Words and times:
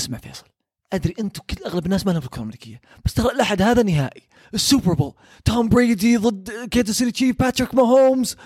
اسمع 0.00 0.18
فيصل 0.18 0.44
أدري 0.92 1.14
أنتم 1.20 1.42
كل 1.50 1.64
أغلب 1.64 1.86
الناس 1.86 2.06
ما 2.06 2.10
لهم 2.10 2.20
في 2.20 2.26
الكرة 2.26 2.38
الأمريكية 2.38 2.80
بس 3.04 3.14
ترى 3.14 3.32
الاحد 3.32 3.62
هذا 3.62 3.82
نهائي 3.82 4.22
ال 4.54 4.61
Super 4.61 4.94
Bowl 4.94 5.12
توم 5.44 5.68
بريدي 5.68 6.16
ضد 6.16 6.50
كانساس 6.70 6.92
سيتي 6.92 7.10
تشيفس 7.10 7.38
باتريك 7.38 7.74
ماهومز 7.74 8.36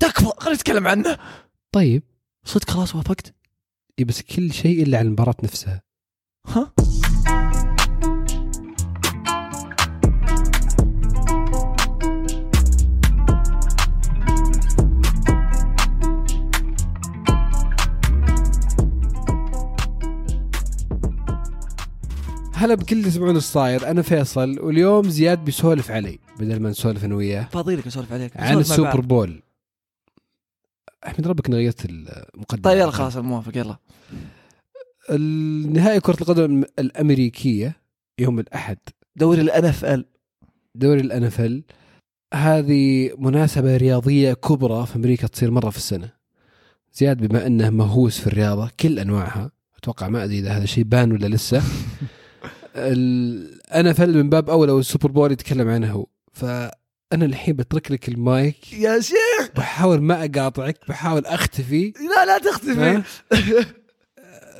تكفى 0.00 0.32
خلينا 0.38 0.56
نتكلم 0.56 0.86
عنه. 0.88 1.18
طيب. 1.72 2.02
صدق 2.44 2.70
خلاص 2.70 2.94
وافقت؟ 2.94 3.34
إيه 3.98 4.04
بس 4.04 4.22
كل 4.22 4.52
شيء 4.52 4.82
إلا 4.82 4.98
عن 4.98 5.06
المباراة 5.06 5.36
نفسها. 5.42 5.82
ها؟ 6.46 6.72
هلا 22.58 22.74
بكل 22.74 22.96
اللي 22.96 23.08
يسمعون 23.08 23.36
الصاير 23.36 23.90
أنا 23.90 24.02
فيصل 24.02 24.60
واليوم 24.60 25.08
زياد 25.08 25.44
بيسولف 25.44 25.90
علي 25.90 26.18
بدل 26.40 26.60
ما 26.60 26.70
نسولف 26.70 27.04
أنا 27.04 27.14
وياه. 27.14 27.48
فاضيلك 27.52 27.86
اسولف 27.86 28.12
عليك. 28.12 28.36
عن 28.36 28.44
نسولف 28.44 28.56
مع 28.56 28.60
السوبر 28.60 29.00
بعض. 29.00 29.08
بول. 29.08 29.42
أحمد 31.06 31.26
ربك 31.26 31.46
إني 31.46 31.56
غيرت 31.56 31.84
المقدمة. 31.84 32.62
طيب 32.62 32.78
يلا 32.78 32.90
خلاص 32.90 33.16
موافق 33.16 33.56
يلا. 33.56 33.76
النهائي 35.10 36.00
كرة 36.00 36.16
القدم 36.20 36.64
الأمريكية 36.78 37.76
يوم 38.18 38.38
الأحد. 38.38 38.78
دوري 39.16 39.40
الان 39.40 39.64
اف 39.64 39.84
ال 39.84 40.04
دوري 40.74 41.00
الأنفل 41.00 41.62
هذه 42.34 43.10
مناسبة 43.18 43.76
رياضية 43.76 44.32
كبرى 44.32 44.86
في 44.86 44.96
أمريكا 44.96 45.26
تصير 45.26 45.50
مرة 45.50 45.70
في 45.70 45.76
السنة. 45.76 46.12
زياد 46.94 47.26
بما 47.26 47.46
أنه 47.46 47.70
مهووس 47.70 48.20
في 48.20 48.26
الرياضة 48.26 48.70
كل 48.80 48.98
أنواعها 48.98 49.50
أتوقع 49.76 50.08
ما 50.08 50.24
أدري 50.24 50.38
إذا 50.38 50.50
هذا 50.50 50.66
شيء 50.66 50.84
بان 50.84 51.12
ولا 51.12 51.26
لسه. 51.26 51.62
ال 52.76 53.11
NFL 53.11 54.14
من 54.16 54.30
باب 54.30 54.50
أولى 54.50 54.72
وال 54.72 54.83
Super 54.83 55.10
Bowl 55.10 55.32
يتكلم 55.32 55.68
عنه 55.68 55.92
هو. 55.92 56.06
فأنا 56.32 56.72
الحين 57.24 57.56
بترك 57.56 57.92
لك 57.92 58.08
المايك. 58.08 58.72
يا 58.72 59.00
شيخ! 59.00 59.50
بحاول 59.56 60.02
ما 60.02 60.24
أقاطعك 60.24 60.78
بحاول 60.88 61.26
أختفي. 61.26 61.92
لا 62.16 62.24
لا 62.26 62.38
تختفي؟ 62.38 63.02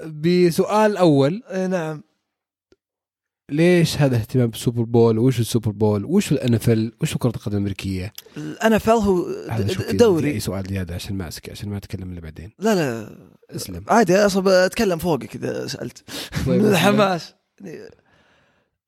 بسؤال 0.23 0.97
أول. 0.97 1.43
إيه، 1.51 1.67
نعم. 1.67 2.03
ليش 3.51 3.97
هذا 3.97 4.17
اهتمام 4.17 4.47
بال 4.47 4.57
Super 4.57 4.83
Bowl 4.83 5.19
وش 5.19 5.41
ال 5.41 5.46
Super 5.46 5.71
Bowl 5.71 6.05
وش 6.05 6.33
ال 6.33 6.48
NFL 6.48 6.93
وش 7.03 7.17
كرة 7.17 7.29
القدم 7.37 7.53
الأمريكية؟ 7.57 8.13
ال 8.37 8.73
NFL 8.73 8.95
هو 8.95 9.25
دوري. 9.93 10.31
اي 10.31 10.41
سؤال 10.41 10.65
زيادة 10.69 10.95
عشان 10.95 11.17
ما 11.17 11.29
أسك 11.29 11.51
عشان 11.51 11.69
ما 11.69 11.77
أتكلم 11.77 12.13
إلا 12.13 12.21
بعدين. 12.21 12.51
لا 12.59 12.75
لا. 12.75 13.17
اسلم. 13.57 13.85
عادي 13.89 14.17
أصلا 14.17 14.67
أتكلم 14.67 14.99
فوقك 14.99 15.35
إذا 15.35 15.67
سألت. 15.67 16.05
طيب، 16.47 16.63
من 16.63 16.69
الحماس. 16.73 17.35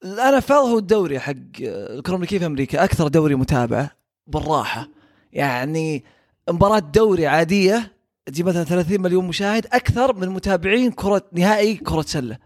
ال 0.04 0.34
NF 0.34 0.52
هو 0.52 0.78
الدوري 0.78 1.20
حق 1.20 1.34
الكرة 1.60 2.10
الامريكيه 2.10 2.38
في 2.38 2.46
أمريكا 2.46 2.84
أكثر 2.84 3.08
دوري 3.08 3.34
متابعه 3.34 3.90
بالراحة. 4.26 4.88
يعني 5.32 6.04
مباراة 6.50 6.78
دوري 6.78 7.26
عادية 7.26 7.92
تجيب 8.26 8.46
مثلا 8.46 8.64
30 8.64 9.00
مليون 9.00 9.28
مشاهد 9.28 9.66
أكثر 9.72 10.16
من 10.16 10.28
متابعين 10.28 10.92
كرة 10.92 11.22
نهائي 11.32 11.76
كرة 11.76 12.02
سلة. 12.02 12.38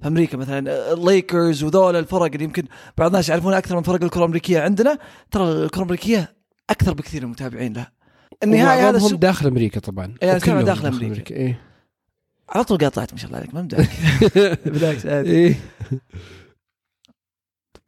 في 0.00 0.08
أمريكا 0.08 0.36
مثلا 0.36 0.92
الليكرز 0.92 1.62
وذول 1.64 1.96
الفرق 1.96 2.32
اللي 2.32 2.44
يمكن 2.44 2.64
بعض 2.98 3.10
الناس 3.10 3.28
يعرفون 3.28 3.54
أكثر 3.54 3.76
من 3.76 3.82
فرق 3.82 4.02
الكرة 4.02 4.18
الامريكيه 4.18 4.60
عندنا. 4.60 4.98
ترى 5.30 5.52
الكرة 5.52 5.78
الامريكيه 5.78 6.34
أكثر 6.70 6.94
بكثير 6.94 7.22
المتابعين 7.22 7.72
لها. 7.72 7.92
النهائي 8.42 8.80
هذا 8.80 8.98
هم 8.98 9.16
داخل 9.16 9.46
أمريكا 9.46 9.80
طبعا 9.80 10.14
وكلهم 10.22 10.60
داخل 10.60 10.86
أمريكا. 10.86 11.34
إيه. 11.34 11.69
على 12.50 12.64
طول 12.64 12.78
قاطعت 12.78 13.12
ما 13.12 13.18
شاء 13.18 13.26
الله 13.26 13.38
عليك 13.38 13.54
ما 13.54 13.62
مدعك 13.62 13.90
بالعكس 14.68 15.06
عادي. 15.06 15.30
إيه. 15.30 15.60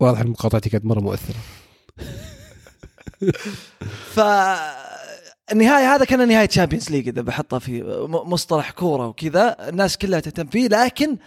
واضح 0.01 0.21
إن 0.21 0.27
مقاطعتي 0.29 0.71
كانت 0.71 0.85
مرة 0.85 1.01
مؤثرة. 1.01 1.37
ف 4.15 4.21
النهاية 5.53 5.95
هذا 5.95 6.05
كان 6.05 6.29
نهاية 6.29 6.47
Champions 6.47 6.91
League 6.91 7.09
إذا 7.09 7.23
بحطها 7.23 7.59
في 7.59 7.83
مصطلح 8.09 8.71
كورة 8.71 9.07
وكذا. 9.09 9.69
الناس 9.69 9.99
كلها 9.99 10.21
تهتم 10.21 10.47
فيه 10.47 10.69
لكن 10.69 11.19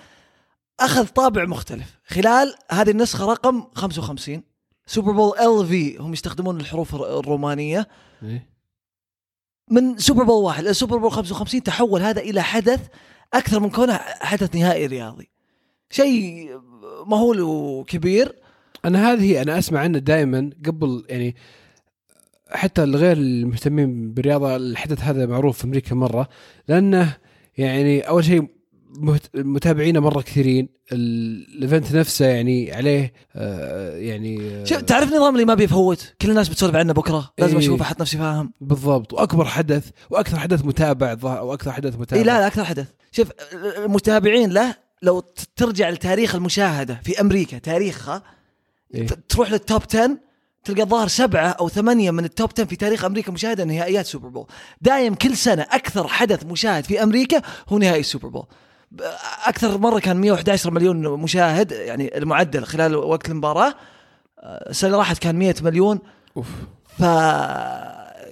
أخذ 0.80 1.08
طابع 1.08 1.46
مختلف. 1.46 2.00
خلال 2.08 2.56
هذه 2.72 2.90
النسخة 2.92 3.26
رقم 3.26 3.64
55 3.76 4.44
سوبر 4.88 5.12
بول 5.12 5.38
ال 5.40 5.68
في 5.68 5.98
هم 5.98 6.14
يستخدمون 6.14 6.60
الحروف 6.60 6.96
الر- 6.96 7.20
الرومانية. 7.20 7.88
إيه. 8.24 8.50
من 9.72 9.98
سوبر 9.98 10.24
بول 10.24 10.44
واحد 10.44 10.66
السوبر 10.68 10.98
بول 10.98 11.12
55 11.12 11.64
تحول 11.64 12.02
هذا 12.02 12.22
إلى 12.22 12.42
حدث 12.44 12.88
أكثر 13.38 13.60
من 13.60 13.70
كونه 13.70 13.94
حدث 14.04 14.56
نهائي 14.56 14.86
رياضي. 14.86 15.30
شيء 15.90 16.50
مهول 17.06 17.42
وكبير. 17.42 18.36
أنا 18.86 19.12
هذه 19.12 19.42
أنا 19.42 19.60
أسمع 19.60 19.80
عنه 19.80 20.00
دائما 20.00 20.50
قبل 20.66 21.06
يعني 21.10 21.36
حتى 22.50 22.84
الغير 22.84 23.18
المهتمين 23.18 24.14
بالرياضة 24.14 24.56
الحدث 24.56 25.02
هذا 25.02 25.26
معروف 25.26 25.58
في 25.58 25.64
أمريكا 25.64 25.96
مرة 25.96 26.30
لأنه 26.68 27.18
يعني 27.58 28.02
أول 28.02 28.26
شيء 28.26 28.48
متابعينه 29.36 30.00
مره 30.00 30.22
كثيرين. 30.22 30.70
ال- 30.92 31.56
ال 31.58 31.64
event 31.64 31.96
نفسه 31.96 32.26
يعني 32.26 32.74
عليه 32.74 33.14
آه 33.36 33.98
يعني 33.98 34.42
آه 34.42 34.64
شوف 34.64 34.82
تعرف 34.82 35.10
النظام 35.12 35.34
اللي 35.36 35.46
ما 35.46 35.54
بيفوت؟ 35.54 36.14
كل 36.22 36.30
الناس 36.30 36.50
بتسولف 36.50 36.76
عنه 36.76 36.94
بكرة. 36.94 37.34
لازم 37.40 37.58
إيه. 37.58 37.64
أشوف 37.64 37.82
أحط 37.82 38.02
نفسي 38.02 38.18
فاهم. 38.18 38.54
بالضبط. 38.62 39.14
وأكبر 39.14 39.46
حدث 39.46 39.90
وأكثر 40.10 40.40
حدث 40.40 40.66
متابع 40.66 41.18
وأكثر 41.24 41.72
حدث 41.72 41.96
متابع. 42.00 42.22
اي 42.22 42.26
لا 42.28 42.40
لا 42.40 42.48
أكثر 42.48 42.64
حدث. 42.66 42.88
شوف 43.12 43.28
المتابعين 43.78 44.52
له 44.52 44.76
لو 45.02 45.20
ترجع 45.56 45.90
لتاريخ 45.90 46.36
المشاهدة 46.36 47.02
في 47.04 47.22
أمريكا 47.22 47.58
تاريخها 47.58 48.24
إيه؟ 48.94 49.08
تروح 49.30 49.52
لل 49.52 49.64
top 49.64 49.82
10 49.90 50.18
تلقى 50.64 50.82
الظاهر 50.82 51.08
سبعة 51.08 51.48
أو 51.50 51.70
ثمانية 51.70 52.12
من 52.12 52.26
ال 52.26 52.32
top 52.32 52.50
10 52.54 52.66
في 52.66 52.76
تاريخ 52.76 53.06
أمريكا 53.06 53.32
مشاهدة 53.32 53.64
نهائيات 53.64 54.06
سوبر 54.06 54.28
بول 54.30 54.46
دايم 54.82 55.16
كل 55.16 55.38
سنة 55.38 55.62
أكثر 55.72 56.08
حدث 56.08 56.46
مشاهد 56.46 56.84
في 56.84 57.04
أمريكا 57.04 57.42
هو 57.70 57.78
نهائي 57.78 58.00
السوبر 58.00 58.28
بول 58.28 58.46
أكثر 59.46 59.78
مرة 59.78 60.00
كان 60.00 60.18
111 60.18 60.72
مليون 60.72 61.20
مشاهد 61.20 61.72
يعني 61.72 62.18
المعدل 62.18 62.64
خلال 62.64 62.96
وقت 62.96 63.30
المباراة 63.30 63.74
آه، 64.40 64.70
السنة 64.70 64.88
اللي 64.88 64.98
راحت 64.98 65.18
كان 65.18 65.36
100 65.36 65.56
مليون. 65.62 66.00
أوف. 66.38 66.48
ف 66.98 67.04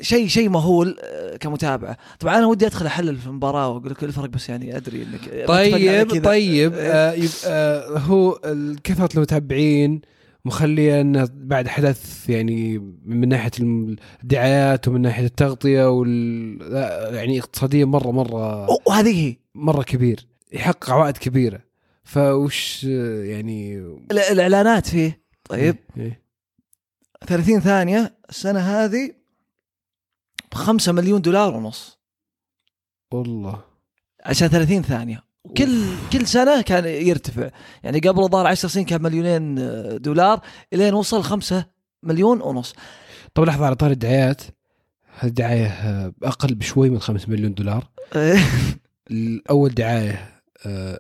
شيء 0.02 0.28
شيء 0.28 0.50
مهول 0.50 0.98
آه، 1.04 1.38
كمتابعه 1.38 1.98
طبعا 2.20 2.38
أنا 2.38 2.46
ودي 2.46 2.66
أدخل 2.66 2.86
أحلل 2.86 3.18
في 3.18 3.28
المباراة 3.28 3.70
وأقول 3.70 3.92
لك 3.92 4.04
الفرق 4.04 4.30
بس 4.30 4.50
يعني 4.50 4.78
أدري 4.78 5.04
إنك 5.04 5.48
طيب. 5.48 6.24
طيب 6.24 6.74
إيه. 6.74 6.92
آه 6.92 7.28
آه 7.48 7.98
هو 7.98 8.40
كثره 8.84 9.10
المتابعين 9.16 10.02
مخلية 10.46 11.02
إنه 11.02 11.30
بعد 11.34 11.68
حدث 11.68 12.30
يعني 12.30 12.78
من 13.06 13.30
ناحية 13.30 13.52
الدعايات 14.24 14.88
ومن 14.88 15.02
ناحية 15.02 15.26
التغطية 15.26 15.90
وال 15.90 17.16
يعني 17.16 17.40
اقتصاديا 17.40 17.86
مره 17.86 18.12
مرة 18.12 18.68
وهذه 18.88 19.28
هي. 19.28 19.36
مرة 19.56 19.84
كبير. 19.84 20.33
يحقق 20.54 20.90
عوائد 20.92 21.18
كبيرة. 21.18 21.60
فوش 22.04 22.84
يعني 22.84 23.78
ال- 24.12 24.20
الإعلانات 24.20 24.88
فيه. 24.88 25.24
طيب. 25.50 25.76
إيه. 25.98 26.24
30 27.28 27.60
ثانية 27.60 28.18
السنة 28.30 28.60
هذه 28.60 29.12
ب 30.52 30.56
5 30.56 30.92
مليون 30.92 31.22
دولار 31.22 31.56
ونص. 31.56 32.00
والله. 33.12 33.64
عشان 34.26 34.48
30 34.48 34.82
ثانية. 34.84 35.24
وكل 35.44 35.86
كل 36.14 36.28
سنة 36.28 36.62
كان 36.62 36.86
يرتفع. 36.86 37.50
يعني 37.84 38.00
قبل 38.00 38.24
الظاهر 38.24 38.48
10 38.48 38.70
سنين 38.70 38.86
كان 38.86 39.02
مليونين 39.02 39.60
آه، 39.60 39.98
دولار 39.98 40.42
إلين 40.74 40.94
وصل 40.94 41.24
5 41.24 41.66
مليون 42.04 42.42
ونص. 42.42 42.76
طب 43.34 43.44
لحظة 43.44 43.66
على 43.66 43.76
طار 43.76 43.92
الدعايات. 43.92 44.42
الدعاية 45.24 45.68
آه، 45.68 46.14
أقل 46.24 46.56
بشوي 46.56 46.90
من 46.90 47.00
5 47.00 47.30
مليون 47.30 47.54
دولار. 47.54 47.88
الأول 49.12 49.70
دعاية 49.70 50.12
آه 50.12 50.33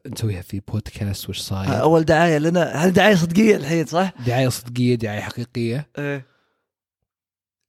نسويها 0.07 0.41
في 0.41 0.59
بودكاست 0.59 1.29
وش 1.29 1.39
صاير؟ 1.39 1.81
أول 1.81 2.03
دعاية 2.03 2.37
لنا. 2.37 2.63
هل 2.63 2.93
دعاية 2.93 3.15
صدقية 3.15 3.55
الحين 3.55 3.85
صح؟ 3.85 4.13
دعاية 4.27 4.49
صدقية 4.49 4.95
دعاية 4.95 5.21
حقيقية. 5.21 5.87
إيه. 5.97 6.25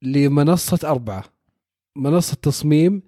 لمنصة 0.02 0.78
أربعة. 0.84 1.24
منصة 1.96 2.36
تصميم 2.42 3.02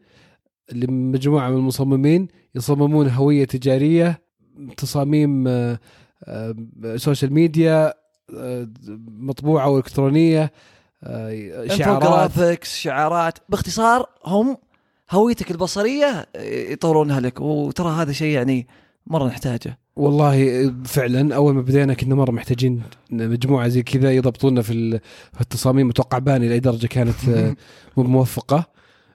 لمجموعة 0.73 1.51
من 1.51 1.57
المصممين 1.57 2.29
يصممون 2.55 3.09
هوية 3.09 3.45
تجارية 3.45 4.23
تصاميم 4.77 5.49
آه، 5.49 5.79
آه، 6.25 6.55
social 6.97 7.33
media 7.33 7.95
آه، 8.37 8.69
مطبوعة 9.09 9.69
وإلكترونية 9.69 10.53
آه، 11.05 11.67
شعارات. 11.67 12.65
شعارات. 12.65 13.39
باختصار 13.49 14.07
هم 14.25 14.57
هويتك 15.11 15.51
البصرية 15.51 16.27
يطورونها 16.71 17.21
لك. 17.21 17.41
وترى 17.41 17.89
هذا 17.89 18.13
شيء 18.13 18.35
يعني 18.35 18.67
مرة 19.07 19.27
نحتاجه. 19.27 19.79
والله 19.97 20.75
فعلا 20.85 21.35
أول 21.35 21.55
ما 21.55 21.61
بدينا 21.63 21.95
كنا 21.95 22.15
مرة 22.15 22.31
محتاجين 22.31 22.83
مجموعة 23.11 23.69
زي 23.69 23.83
كذا 23.83 24.13
يضبطونا 24.13 24.63
في 24.63 24.73
ال- 24.73 25.01
في 25.33 25.41
التصاميم 25.41 25.89
متوقع 25.89 26.19
باني 26.19 26.49
لأي 26.49 26.61
درجة 26.61 26.87
كانت 26.87 27.29
آه، 27.29 27.57
مو 27.97 28.03
موفقة. 28.05 28.65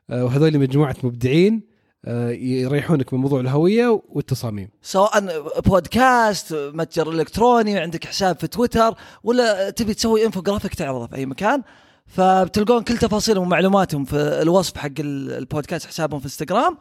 آه، 0.09 0.25
وهذول 0.25 0.59
مجموعة 0.59 0.95
مبدعين 1.03 1.61
آه، 2.05 2.29
يريحونك 2.29 3.13
من 3.13 3.19
موضوع 3.19 3.39
الهوية 3.39 4.01
والتصاميم. 4.09 4.69
سواء 4.81 5.41
بودكاست 5.65 6.53
متجر 6.73 7.11
إلكتروني 7.11 7.79
عندك 7.79 8.05
حساب 8.05 8.39
في 8.39 8.47
تويتر 8.47 8.93
ولا 9.23 9.69
تبي 9.69 9.93
تسوي 9.93 10.25
انفوجرافيك 10.25 10.73
تعرضه 10.75 11.07
في 11.07 11.15
أي 11.15 11.25
مكان 11.25 11.63
فبتلقون 12.05 12.83
كل 12.83 12.97
تفاصيلهم 12.97 13.43
ومعلوماتهم 13.47 14.05
في 14.05 14.15
الوصف 14.15 14.77
حق 14.77 14.87
ال- 14.99 15.31
البودكاست 15.31 15.85
حسابهم 15.87 16.19
في 16.19 16.25
إنستغرام. 16.25 16.77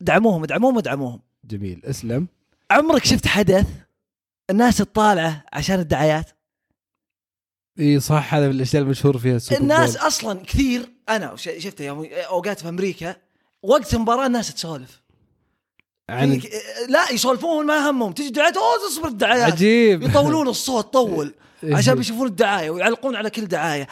دعموهم 0.00 0.44
دعموهم 0.44 0.76
ودعموهم. 0.76 1.20
جميل 1.46 1.80
اسلم. 1.84 2.28
عمرك 2.70 3.04
شفت 3.04 3.26
حدث 3.26 3.66
الناس 4.50 4.80
الطالعه 4.80 5.44
عشان 5.52 5.80
الدعايات؟ 5.80 6.30
إي 7.80 8.00
صح 8.00 8.34
هذا 8.34 8.46
من 8.48 8.54
الأشياء 8.54 8.82
المشهور 8.82 9.18
فيها 9.18 9.36
السوبر 9.36 9.60
الناس 9.60 9.96
بول. 9.96 10.06
أصلا 10.06 10.42
كثير 10.44 10.88
أنا 11.08 11.36
شفته 11.36 11.84
يوم 11.84 12.04
أوقات 12.12 12.60
في 12.60 12.68
أمريكا 12.68 13.16
وقت 13.62 13.94
المباراة 13.94 14.26
الناس 14.26 14.54
تسولف. 14.54 15.02
عن 16.10 16.40
لا 16.88 17.10
يسولفون 17.12 17.66
ما 17.66 17.90
همهم. 17.90 18.12
تجي 18.12 18.30
دعايات 18.30 18.56
أوه 18.56 18.88
تصبر 18.88 19.08
الدعايات. 19.08 19.52
عجيب. 19.52 20.02
يطولون 20.02 20.48
الصوت 20.48 20.92
طول. 20.92 21.34
عشان 21.64 21.94
بيشوفون 21.94 22.26
الدعاية 22.26 22.70
ويعلقون 22.70 23.16
على 23.16 23.30
كل 23.30 23.46
دعاية. 23.46 23.86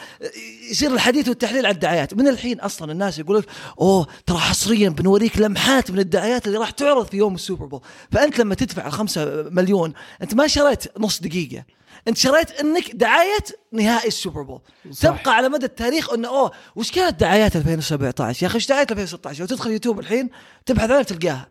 يصير 0.71 0.93
الحديث 0.93 1.29
والتحليل 1.29 1.65
على 1.65 1.73
الدعايات. 1.73 2.13
من 2.13 2.27
الحين 2.27 2.59
أصلا 2.59 2.91
الناس 2.91 3.19
يقول 3.19 3.37
لك 3.37 3.45
أوه 3.81 4.07
ترى 4.25 4.37
حصريا 4.37 4.89
بنوريك 4.89 5.37
لمحات 5.39 5.91
من 5.91 5.99
الدعايات 5.99 6.47
اللي 6.47 6.57
راح 6.57 6.69
تعرض 6.69 7.05
في 7.07 7.17
يوم 7.17 7.35
السوبر 7.35 7.65
بول. 7.65 7.81
فأنت 8.11 8.39
لما 8.39 8.55
تدفع 8.55 8.87
الخمسة 8.87 9.49
مليون 9.49 9.93
أنت 10.21 10.33
ما 10.33 10.47
شريت 10.47 10.97
نص 10.99 11.19
دقيقة. 11.21 11.63
أنت 12.07 12.17
شريت 12.17 12.51
إنك 12.51 12.91
دعاية 12.95 13.37
نهائي 13.71 14.07
السوبر 14.07 14.41
بول. 14.41 14.59
صح. 14.91 15.09
تبقى 15.09 15.35
على 15.35 15.49
مدى 15.49 15.65
التاريخ 15.65 16.13
إنه 16.13 16.27
أوه 16.27 16.51
وش 16.75 16.91
كانت 16.91 17.19
دعايات 17.19 17.55
2017 17.55 18.43
يا 18.43 18.47
أخي 18.47 18.55
إيش 18.55 18.67
دعايات 18.67 18.91
2016 18.91 19.39
لو 19.39 19.45
تدخل 19.45 19.71
يوتيوب 19.71 19.99
الحين 19.99 20.29
تبحث 20.65 20.89
عنها 20.91 21.03
تلقاها 21.03 21.47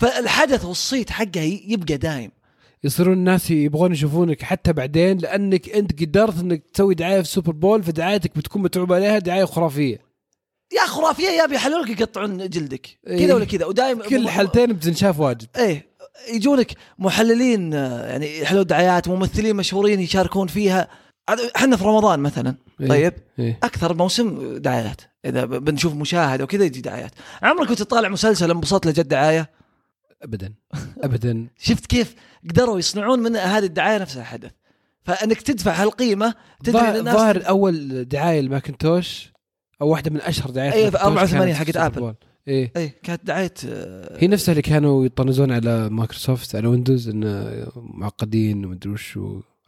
فالحدث 0.00 0.64
والصيت 0.64 1.10
حقه 1.10 1.60
يبقى 1.66 1.96
دايم. 1.96 2.30
يصيرون 2.84 3.12
الناس 3.12 3.50
يبغون 3.50 3.92
يشوفونك 3.92 4.42
حتى 4.42 4.72
بعدين 4.72 5.18
لأنك 5.18 5.68
أنت 5.68 6.02
قدرت 6.02 6.40
إنك 6.40 6.62
تسوي 6.74 6.94
دعاية 6.94 7.14
في 7.14 7.28
السوبر 7.28 7.52
بول 7.52 7.82
فدعايتك 7.82 8.38
بتكون 8.38 8.62
متعوب 8.62 8.92
عليها 8.92 9.18
دعاية 9.18 9.44
خرافية. 9.44 9.98
يا 10.72 10.86
خرافية 10.86 11.28
يا 11.28 11.46
بيحللوك 11.46 11.90
يقطعون 11.90 12.48
جلدك. 12.48 12.98
إيه. 13.06 13.26
كذا 13.26 13.34
ولا 13.34 13.44
كذا 13.44 13.66
ودائما 13.66 14.04
كل 14.04 14.16
الحالتين 14.16 14.72
بتنشاف 14.72 15.20
واجد. 15.20 15.46
إيه 15.56 15.86
يجونك 16.32 16.72
محللين 16.98 17.72
يعني 17.72 18.38
يحللون 18.38 18.66
دعايات 18.66 19.08
ممثلين 19.08 19.56
مشهورين 19.56 20.00
يشاركون 20.00 20.46
فيها. 20.46 20.88
إحنا 21.56 21.76
في 21.76 21.84
رمضان 21.84 22.20
مثلا. 22.20 22.54
إيه. 22.80 22.88
طيب؟ 22.88 23.12
إيه. 23.38 23.58
أكثر 23.62 23.94
موسم 23.94 24.56
دعايات. 24.56 25.00
إذا 25.24 25.44
بنشوف 25.44 25.94
مشاهده 25.94 26.44
وكذا 26.44 26.64
يجي 26.64 26.80
دعايات. 26.80 27.12
عمرك 27.42 27.68
كنت 27.68 27.78
تطالع 27.78 28.08
مسلسل 28.08 28.50
انبسطت 28.50 28.86
لجد 28.86 29.08
دعاية؟ 29.08 29.50
ابدا 30.24 30.54
ابدا 31.04 31.46
شفت 31.58 31.86
كيف 31.86 32.14
قدروا 32.50 32.78
يصنعون 32.78 33.20
من 33.20 33.36
هذه 33.36 33.64
الدعاية 33.64 33.98
نفسها 33.98 34.24
حدث 34.24 34.50
فإنك 35.02 35.42
تدفع 35.42 35.72
هالقيمة 35.72 36.34
تدري 36.64 36.98
الناس 36.98 37.14
ظاهر 37.14 37.48
أول 37.48 38.04
دعاية 38.04 38.40
الماكنتوش 38.40 39.32
أو 39.80 39.88
واحدة 39.88 40.10
من 40.10 40.20
أشهر 40.20 40.50
دعايات 40.50 40.74
الماكنتوش 40.74 41.02
84 41.02 41.52
كانت 41.52 41.70
في 41.70 41.80
حقت. 41.80 41.98
بول. 41.98 42.14
إيه 42.48 42.72
إيه 42.76 42.94
كانت 43.02 43.26
دعاية 43.26 43.54
آه، 43.68 44.18
هي 44.18 44.28
نفسها 44.28 44.52
اللي 44.52 44.62
كانوا 44.62 45.04
يطنزون 45.04 45.52
على 45.52 45.88
مايكروسوفت 45.88 46.54
على 46.54 46.66
ويندوز 46.66 47.08
انه 47.08 47.66
معقدين 47.76 48.64
ومدري 48.64 48.92
وش. 48.92 49.18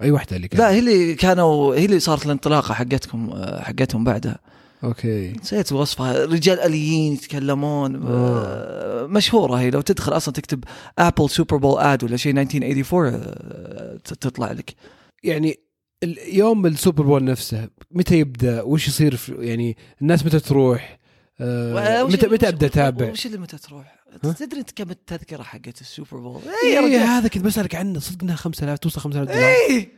أي 0.03 0.11
واحدة 0.11 0.37
اللي 0.37 0.49
كانت 0.49 0.61
لا 0.63 0.71
هي 0.71 0.79
اللي 0.79 1.15
كانوا 1.15 1.75
هي 1.75 1.85
اللي 1.85 2.01
صارت 2.01 2.27
الانطلاقة 2.27 2.75
حقتكم 2.75 3.31
آه، 3.31 3.63
حقتهم 3.63 4.05
بعدها 4.05 4.39
أوكي. 4.85 5.33
نسيت 5.33 5.73
وصفها 5.73 6.25
رجال 6.25 6.61
آليين 6.61 7.13
يتكلمون. 7.13 8.03
آه، 8.07 9.07
مشهورة 9.07 9.55
هي. 9.55 9.71
لو 9.71 9.81
تدخل 9.81 10.17
أصلا 10.17 10.35
تكتب 10.35 10.65
Apple 10.99 11.31
Super 11.31 11.57
Bowl 11.57 11.81
ad 11.81 12.05
ولا 12.05 12.17
شيء 12.17 12.33
1984 12.33 13.13
آه، 13.15 13.97
تطلع 13.97 14.53
لك. 14.53 14.75
يعني 15.23 15.59
ال- 16.03 16.19
يوم 16.37 16.67
السوبر 16.67 17.05
بول 17.05 17.25
نفسه 17.25 17.69
متى 17.91 18.19
يبدأ؟ 18.19 18.63
وش 18.63 18.89
يصير 18.89 19.17
في 19.17 19.35
يعني 19.41 19.77
الناس 20.03 20.27
متى 20.27 20.41
تروح؟ 20.41 20.99
آه 21.41 22.03
متى 22.05 22.27
متى 22.27 22.49
أبدأ 22.49 22.67
أتابع؟ 22.67 23.11
وش 23.11 23.27
اللي 23.27 23.39
متى 23.39 23.59
تروح؟ 23.59 23.97
تدري 24.39 24.61
أنت 24.61 24.71
كم 24.71 24.91
التذكرة 24.91 25.43
حقت 25.43 25.81
السوبر 25.81 26.17
بول؟ 26.17 26.41
اي 26.65 26.73
يا 26.73 26.81
رجال. 26.81 27.01
هذا 27.01 27.29
كنت 27.29 27.45
بسألك 27.45 27.75
عنه. 27.75 28.01
صدق 28.01 28.23
إنها 28.23 28.37
5000 28.37 28.79
توصل 28.79 29.01
5000 29.01 29.29
دولار. 29.29 29.43
إيه! 29.71 29.89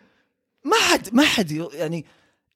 ما 0.64 0.76
حد 0.92 1.14
ما 1.14 1.22
حد 1.24 1.50
يعني 1.50 2.04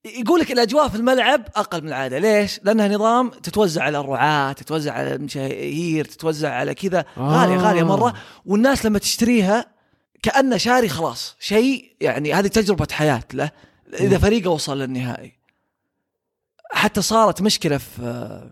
يقول 0.05 0.41
لك 0.41 0.53
الأجواء 0.53 0.89
في 0.89 0.97
الملعب 0.97 1.45
أقل 1.57 1.83
من 1.83 1.89
العادة، 1.89 2.19
ليش؟ 2.19 2.61
لأنها 2.63 2.89
نظام 2.89 3.31
تتوزع 3.31 3.83
على 3.83 3.99
الرعاة، 3.99 4.53
تتوزع 4.53 4.93
على 4.93 5.15
المشاهير، 5.15 6.05
تتوزع 6.05 6.55
على 6.55 6.75
كذا 6.75 7.05
غالية 7.19 7.55
آه. 7.55 7.59
غالية 7.59 7.83
مرة، 7.83 8.15
والناس 8.47 8.87
لما 8.87 8.99
تشتريها 8.99 9.67
كأنه 10.23 10.57
شاري 10.57 10.89
خلاص 10.89 11.37
شيء 11.41 11.97
يعني 12.01 12.35
هذه 12.35 12.47
تجربة 12.47 12.87
حياة 12.93 13.23
له 13.35 13.51
إذا. 14.01 14.19
فريقه 14.19 14.51
وصل 14.51 14.79
للنهائي. 14.79 15.33
حتى 16.73 17.03
صارت 17.03 17.43
مشكلة 17.43 17.79
في 17.79 18.51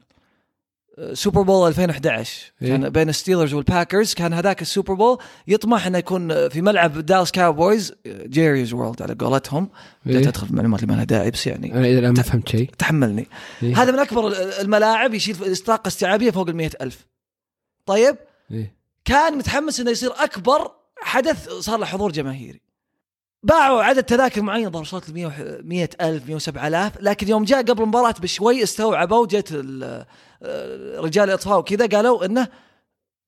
سوبر 1.12 1.42
بول 1.42 1.68
2011 1.68 2.52
إيه. 2.62 2.68
كان 2.68 2.88
بين 2.88 3.08
الستيلرز 3.08 3.54
والباكرز 3.54 4.14
كان 4.14 4.32
هذاك 4.32 4.62
السوبر 4.62 4.94
بول 4.94 5.18
يطمح 5.48 5.86
إنه 5.86 5.98
يكون 5.98 6.48
في 6.48 6.60
ملعب 6.62 6.98
دالاس 6.98 7.32
كاوبويز 7.32 7.94
Jerry's 8.06 8.72
World 8.72 9.02
على 9.02 9.14
قولتهم 9.14 9.68
بدأت 10.06 10.22
إيه؟ 10.22 10.28
ادخل 10.28 10.46
في 10.46 10.54
معلومات 10.54 10.80
اللي 10.82 10.92
ما 10.92 10.96
لها 10.96 11.04
داعي 11.04 11.30
بس 11.30 11.46
يعني 11.46 11.72
أنا 11.74 11.80
إلى 11.86 11.98
الآن 11.98 12.14
ما 12.14 12.22
فهمت 12.22 12.48
شيء 12.48 12.70
تحملني 12.78 13.26
إيه؟ 13.62 13.82
هذا 13.82 13.92
من 13.92 13.98
أكبر 13.98 14.28
ال- 14.28 14.34
الملاعب 14.34 15.14
يشيل 15.14 15.56
طاقة 15.56 15.88
استيعابية 15.88 16.30
فوق 16.30 16.48
ال 16.48 16.70
ألف 16.82 17.06
طيب 17.86 18.16
إيه؟ 18.50 18.74
كان 19.04 19.38
متحمس 19.38 19.80
إنه 19.80 19.90
يصير 19.90 20.10
أكبر 20.16 20.70
حدث 21.02 21.48
صار 21.48 21.78
له 21.78 21.86
حضور 21.86 22.12
جماهيري 22.12 22.60
باعوا 23.42 23.82
عدد 23.82 24.02
تذاكر 24.02 24.42
معين 24.42 24.70
ظهر 24.70 24.82
وصلت 24.82 25.10
ل 25.10 25.30
100 25.64 25.88
ألف 26.00 26.28
107 26.28 26.68
آلاف 26.68 26.92
لكن 27.00 27.28
يوم 27.28 27.44
جاء 27.44 27.62
قبل 27.62 27.82
المباراة 27.82 28.14
بشوي 28.20 28.62
استوعبوا 28.62 29.26
جت 29.26 29.64
آه، 30.42 31.00
رجال 31.00 31.28
الإطفاء 31.28 31.58
وكذا 31.58 31.86
قالوا 31.86 32.24
إنه 32.24 32.48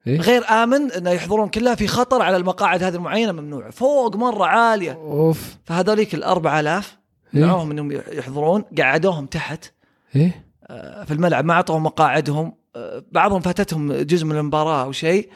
إيه؟ 0.06 0.20
غير 0.20 0.49
آمن 0.49 0.93
إنه 0.93 1.11
يحضرون 1.11 1.49
كلها 1.49 1.75
في 1.75 1.87
خطر 1.87 2.23
على 2.23 2.37
المقاعد 2.37 2.82
هذه 2.82 2.94
المعينة 2.94 3.32
ممنوع 3.32 3.70
فوق 3.70 4.17
مرة 4.17 4.44
عالية. 4.44 4.93
أوف. 4.93 5.56
فهذوليك 5.64 6.15
ال 6.15 6.25
4000 6.25 6.99
إيه؟ 7.35 7.41
دعوهم 7.41 7.70
إنهم 7.70 7.93
يحضرون 7.93 8.65
قعدوهم 8.79 9.26
تحت. 9.26 9.73
إيه؟ 10.17 10.44
آه، 10.67 11.05
في 11.05 11.15
الملعب 11.15 11.44
ما 11.44 11.55
أعطوهم 11.55 11.82
مقاعدهم. 11.82 12.53
آه، 12.76 13.05
بعضهم 13.12 13.41
فاتتهم 13.41 13.93
جزء 13.93 14.25
من 14.25 14.37
المباراة 14.37 14.82
أو 14.82 14.93
شيء. 14.93 15.31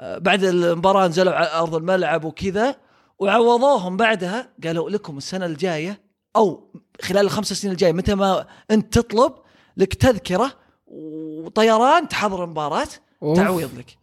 بعد 0.00 0.44
المباراة 0.44 1.08
نزلوا 1.08 1.32
على 1.32 1.52
أرض 1.52 1.74
الملعب 1.74 2.24
وكذا. 2.24 2.76
وعوضوهم 3.20 3.96
بعدها 3.96 4.48
قالوا 4.64 4.90
لكم 4.90 5.18
السنة 5.18 5.46
الجاية 5.46 6.00
أو 6.36 6.72
خلال 7.02 7.24
الخمس 7.24 7.52
سنين 7.52 7.72
الجاية 7.72 7.92
متى 7.92 8.14
ما 8.14 8.46
أنت 8.70 8.98
تطلب 8.98 9.32
لك 9.76 9.94
تذكرة 9.94 10.52
وطيران 10.86 12.08
تحضر 12.08 12.44
المباراه 12.44 12.88
أوف. 13.22 13.36
تعويض 13.36 13.70
لك. 13.78 13.96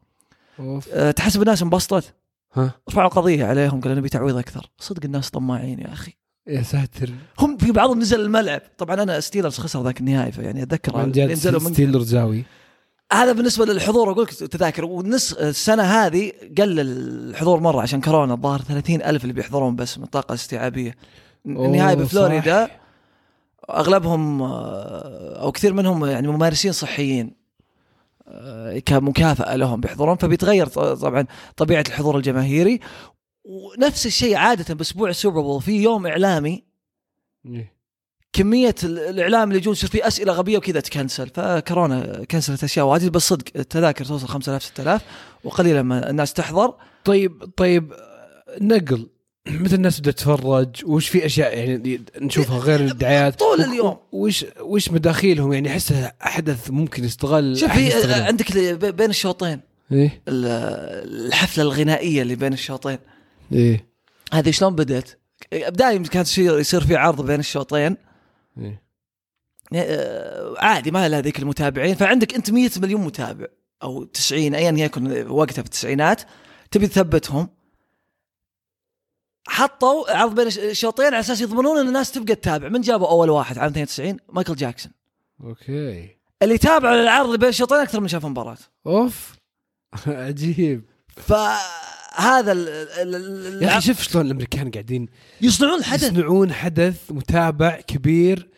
أوف. 0.59 0.89
آه، 0.91 1.12
تحسب 1.12 1.41
الناس 1.41 1.62
انبسطت. 1.62 2.13
ها؟ 2.53 2.71
رفعوا 2.89 3.09
قضية 3.09 3.45
عليهم 3.45 3.81
قالوا 3.81 3.97
نبي 3.97 4.09
تعويض 4.09 4.38
أكثر. 4.38 4.69
صدق 4.77 5.05
الناس 5.05 5.29
طماعين 5.29 5.79
يا 5.79 5.93
أخي. 5.93 6.13
يا 6.47 6.62
ساتر. 6.62 7.09
هم 7.39 7.57
في 7.57 7.71
بعضهم 7.71 8.00
نزل 8.00 8.21
الملعب. 8.21 8.62
طبعا 8.77 9.03
أنا 9.03 9.19
ستيلرز 9.19 9.57
خسر 9.57 9.83
ذاك 9.83 10.00
النهائي 10.00 10.31
فيعني 10.31 10.63
أتذكر 10.63 11.05
نزلوا 11.05 11.62
من 11.62 11.74
ستيلرزاوي. 11.74 12.46
هذا 13.11 13.31
بالنسبة 13.31 13.65
للحضور 13.65 14.11
أقول 14.11 14.23
لك 14.23 14.33
تذاكر 14.33 14.85
والنص 14.85 15.33
السنة 15.33 15.83
هذه 15.83 16.31
قل 16.57 16.79
الحضور 16.79 17.59
مرة 17.59 17.81
عشان 17.81 18.01
كورونا 18.01 18.33
الظاهر 18.33 18.61
30 18.61 19.01
ألف 19.01 19.23
اللي 19.23 19.33
بيحضرون 19.33 19.75
بس 19.75 19.97
من 19.97 20.03
الطاقه 20.03 20.31
الاستيعابيه 20.31 20.95
النهائي 21.45 21.95
أوه، 21.95 22.03
بفلوريدا 22.03 22.65
صح. 22.65 22.79
أغلبهم 23.69 24.41
آه، 24.41 25.41
أو 25.41 25.51
كثير 25.51 25.73
منهم 25.73 26.05
يعني 26.05 26.27
ممارسين 26.27 26.71
صحيين 26.71 27.31
آه، 28.27 28.79
كمكافأة 28.79 29.55
لهم 29.55 29.81
بيحضرون 29.81 30.15
فبيتغير 30.15 30.67
طبعا 30.67 31.25
طبيعة 31.57 31.83
الحضور 31.87 32.17
الجماهيري 32.17 32.79
ونفس 33.43 34.05
الشيء 34.05 34.35
عادة 34.35 34.75
بأسبوع 34.75 35.09
السوبر 35.09 35.41
بول 35.41 35.61
في 35.61 35.83
يوم 35.83 36.07
إعلامي 36.07 36.63
إيه. 37.45 37.76
كمية 38.38 38.75
ال- 38.84 39.00
الإعلام 39.00 39.48
اللي 39.48 39.58
يجون 39.60 39.74
يصير 39.74 39.89
فيه 39.89 40.08
أسئلة 40.08 40.34
غبية 40.34 40.58
وكذا 40.58 40.79
تكنسل. 40.79 41.29
فكورونا 41.34 42.25
كنسلت 42.32 42.63
أشياء 42.63 42.86
واجد 42.86 43.12
بس 43.12 43.22
صدق 43.27 43.46
التذاكر 43.56 44.06
توصل 44.06 44.27
5000 44.27 44.63
6000 44.63 45.01
وقليلا 45.44 45.82
ما 45.82 46.10
الناس 46.10 46.34
تحضر. 46.34 46.74
طيب 47.06 47.50
طيب 47.58 47.94
نقل 48.62 49.08
متى 49.48 49.75
الناس 49.75 50.00
بدأت 50.00 50.15
تتفرج 50.15 50.70
وش 50.86 51.08
في 51.10 51.25
أشياء 51.25 51.58
يعني 51.58 52.01
نشوفها 52.22 52.60
غير 52.60 52.79
الدعايات؟ 52.79 53.39
طول 53.39 53.62
اليوم. 53.62 53.98
وش 54.12 54.46
وش 54.60 54.91
مداخيلهم؟ 54.91 55.53
يعني 55.53 55.70
احسه 55.70 56.12
حدث 56.20 56.72
ممكن 56.72 57.03
يستغل 57.03 57.58
شوف 57.58 57.72
في. 57.72 58.13
عندك 58.13 58.51
بين 58.94 59.10
الشوطين. 59.10 59.60
إيه؟ 59.91 60.22
ال- 60.27 61.27
الحفلة 61.27 61.63
الغنائية 61.63 62.22
اللي 62.22 62.36
بين 62.36 62.53
الشوطين. 62.53 62.98
إيه. 63.53 63.86
هذه 64.34 64.51
شلون 64.51 64.75
بدأت؟ 64.75 65.10
دائما 65.70 66.08
كانت 66.08 66.38
يصير 66.38 66.82
في 66.82 66.96
عرض 66.96 67.25
بين 67.25 67.39
الشوطين. 67.39 67.98
إيه. 68.59 68.83
آه، 69.73 70.55
عادي 70.57 70.91
ما 70.91 71.09
لها 71.09 71.21
ذيك 71.21 71.39
المتابعين. 71.39 71.95
فعندك 71.95 72.33
أنت 72.33 72.51
100 72.51 72.69
مليون 72.77 73.01
متابع 73.01 73.47
أو 73.83 74.03
90 74.03 74.55
ايا 74.55 74.71
يكن 74.71 75.27
وقتها 75.27 75.61
في 75.61 75.67
التسعينات 75.67 76.21
تبي 76.71 76.87
تثبتهم. 76.87 77.49
حطوا 79.47 80.17
عرض 80.17 80.35
بين 80.35 80.47
الشوطين 80.47 81.05
على 81.05 81.19
أساس 81.19 81.41
يضمنون 81.41 81.77
إن 81.77 81.87
الناس 81.87 82.11
تبقى 82.11 82.35
تتابع. 82.35 82.69
من 82.69 82.81
جابوا 82.81 83.07
أول 83.07 83.29
واحد 83.29 83.57
عام 83.57 83.69
92 83.69 84.17
مايكل 84.29 84.55
جاكسون. 84.55 84.91
أوكي. 85.43 86.17
اللي 86.43 86.57
تابعوا 86.57 87.01
العرض 87.01 87.39
بين 87.39 87.49
الشوطين 87.49 87.77
أكثر 87.77 87.99
من 87.99 88.07
شاف 88.07 88.25
المباراه 88.25 88.57
أوف. 88.87 89.35
عجيب. 90.07 90.83
فهذا 91.17 91.97
ال- 92.19 92.69
ال- 92.69 93.15
ال- 93.15 93.63
يا 93.63 93.77
أخي 93.77 93.88
شوف 93.88 94.01
شلون 94.01 94.25
الأمريكان 94.25 94.71
قاعدين 94.71 95.07
يصنعون 95.41 95.83
حدث. 95.83 96.03
يصنعون 96.03 96.53
حدث 96.53 96.95
متابع 97.09 97.79
كبير 97.88 98.50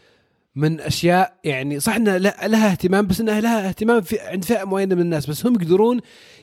من 0.55 0.79
أشياء 0.81 1.33
يعني 1.43 1.79
صح 1.79 1.95
انها 1.95 2.17
له- 2.17 2.33
لها 2.47 2.71
اهتمام 2.71 3.07
بس 3.07 3.19
انها 3.19 3.41
لها 3.41 3.67
اهتمام 3.69 4.01
في 4.01 4.19
عند 4.19 4.45
فئة 4.45 4.63
معينة 4.63 4.95
من 4.95 5.01
الناس 5.01 5.25
بس 5.25 5.45
هم 5.45 5.53
يقدرون 5.55 5.99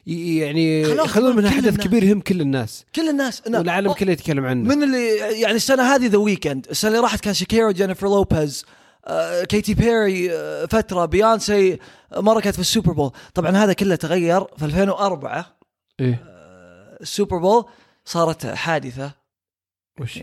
يعني 0.06 0.82
يخلون 0.82 1.36
منها 1.36 1.50
حدث. 1.50 1.76
كبير 1.80 2.04
يهم 2.04 2.20
كل 2.20 2.40
الناس. 2.40 2.84
كل 2.96 3.08
الناس. 3.08 3.40
إنه- 3.40 3.54
والعالم 3.54 3.92
كله 3.92 4.12
يتكلم 4.12 4.44
عنه. 4.44 4.74
من 4.74 4.82
اللي 4.82 5.16
يعني 5.40 5.56
السنة 5.56 5.82
هذه 5.82 6.06
The 6.06 6.18
Weeknd 6.18 6.66
السنة 6.70 6.90
اللي 6.90 7.02
راحت 7.02 7.20
كان 7.20 7.34
شاكيرا 7.34 7.72
جينيفر 7.72 8.06
لوبيز 8.06 8.64
آه، 9.06 9.44
كيتي 9.44 9.74
بيري 9.74 10.32
آه، 10.32 10.66
فترة 10.66 11.04
بيونسي 11.04 11.78
آه، 12.12 12.20
مرة 12.20 12.40
كانت 12.40 12.54
في 12.54 12.60
السوبر 12.60 12.92
بول. 12.92 13.10
طبعا 13.34 13.50
هذا 13.50 13.72
كله 13.72 13.94
تغير 13.96 14.40
في 14.58 14.64
2004 14.64 15.56
إيه. 16.00 16.35
السوبر 17.00 17.38
بول 17.38 17.64
صارت 18.04 18.46
حادثة. 18.46 19.12
وش؟ 20.00 20.20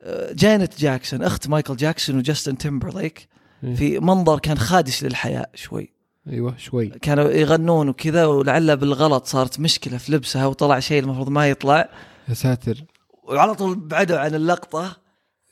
آه، 0.00 0.32
جانيت 0.32 0.80
جاكسون 0.80 1.22
أخت 1.22 1.48
مايكل 1.48 1.76
جاكسون 1.76 2.18
وجاستن 2.18 2.58
تيمبرليك 2.58 3.28
إيه. 3.64 3.74
في 3.74 3.98
منظر 3.98 4.38
كان 4.38 4.58
خادش 4.58 5.04
للحياء 5.04 5.50
شوي. 5.54 5.92
أيوه 6.28 6.56
شوي. 6.56 6.88
كانوا 6.88 7.30
يغنون 7.30 7.88
وكذا 7.88 8.26
ولعله 8.26 8.74
بالغلط 8.74 9.26
صارت 9.26 9.60
مشكلة 9.60 9.98
في 9.98 10.12
لبسها 10.12 10.46
وطلع 10.46 10.80
شيء 10.80 11.02
المفروض 11.02 11.28
ما 11.28 11.50
يطلع. 11.50 11.88
يا 12.28 12.34
ساتر. 12.34 12.84
وعلى 13.22 13.54
طول 13.54 13.74
بعدوا 13.74 14.18
عن 14.18 14.34
اللقطة. 14.34 14.96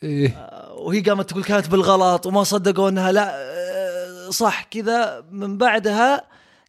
إيه. 0.03 0.49
وهي 0.79 1.01
قامت 1.01 1.31
تقول 1.31 1.45
كانت 1.45 1.69
بالغلط 1.69 2.27
وما 2.27 2.45
صدقوا 2.45 2.89
إنها 2.89 3.13
لا 3.13 3.33
آه، 3.35 4.31
صح 4.31 4.63
كذا. 4.63 5.25
من 5.31 5.59
بعدها 5.59 6.23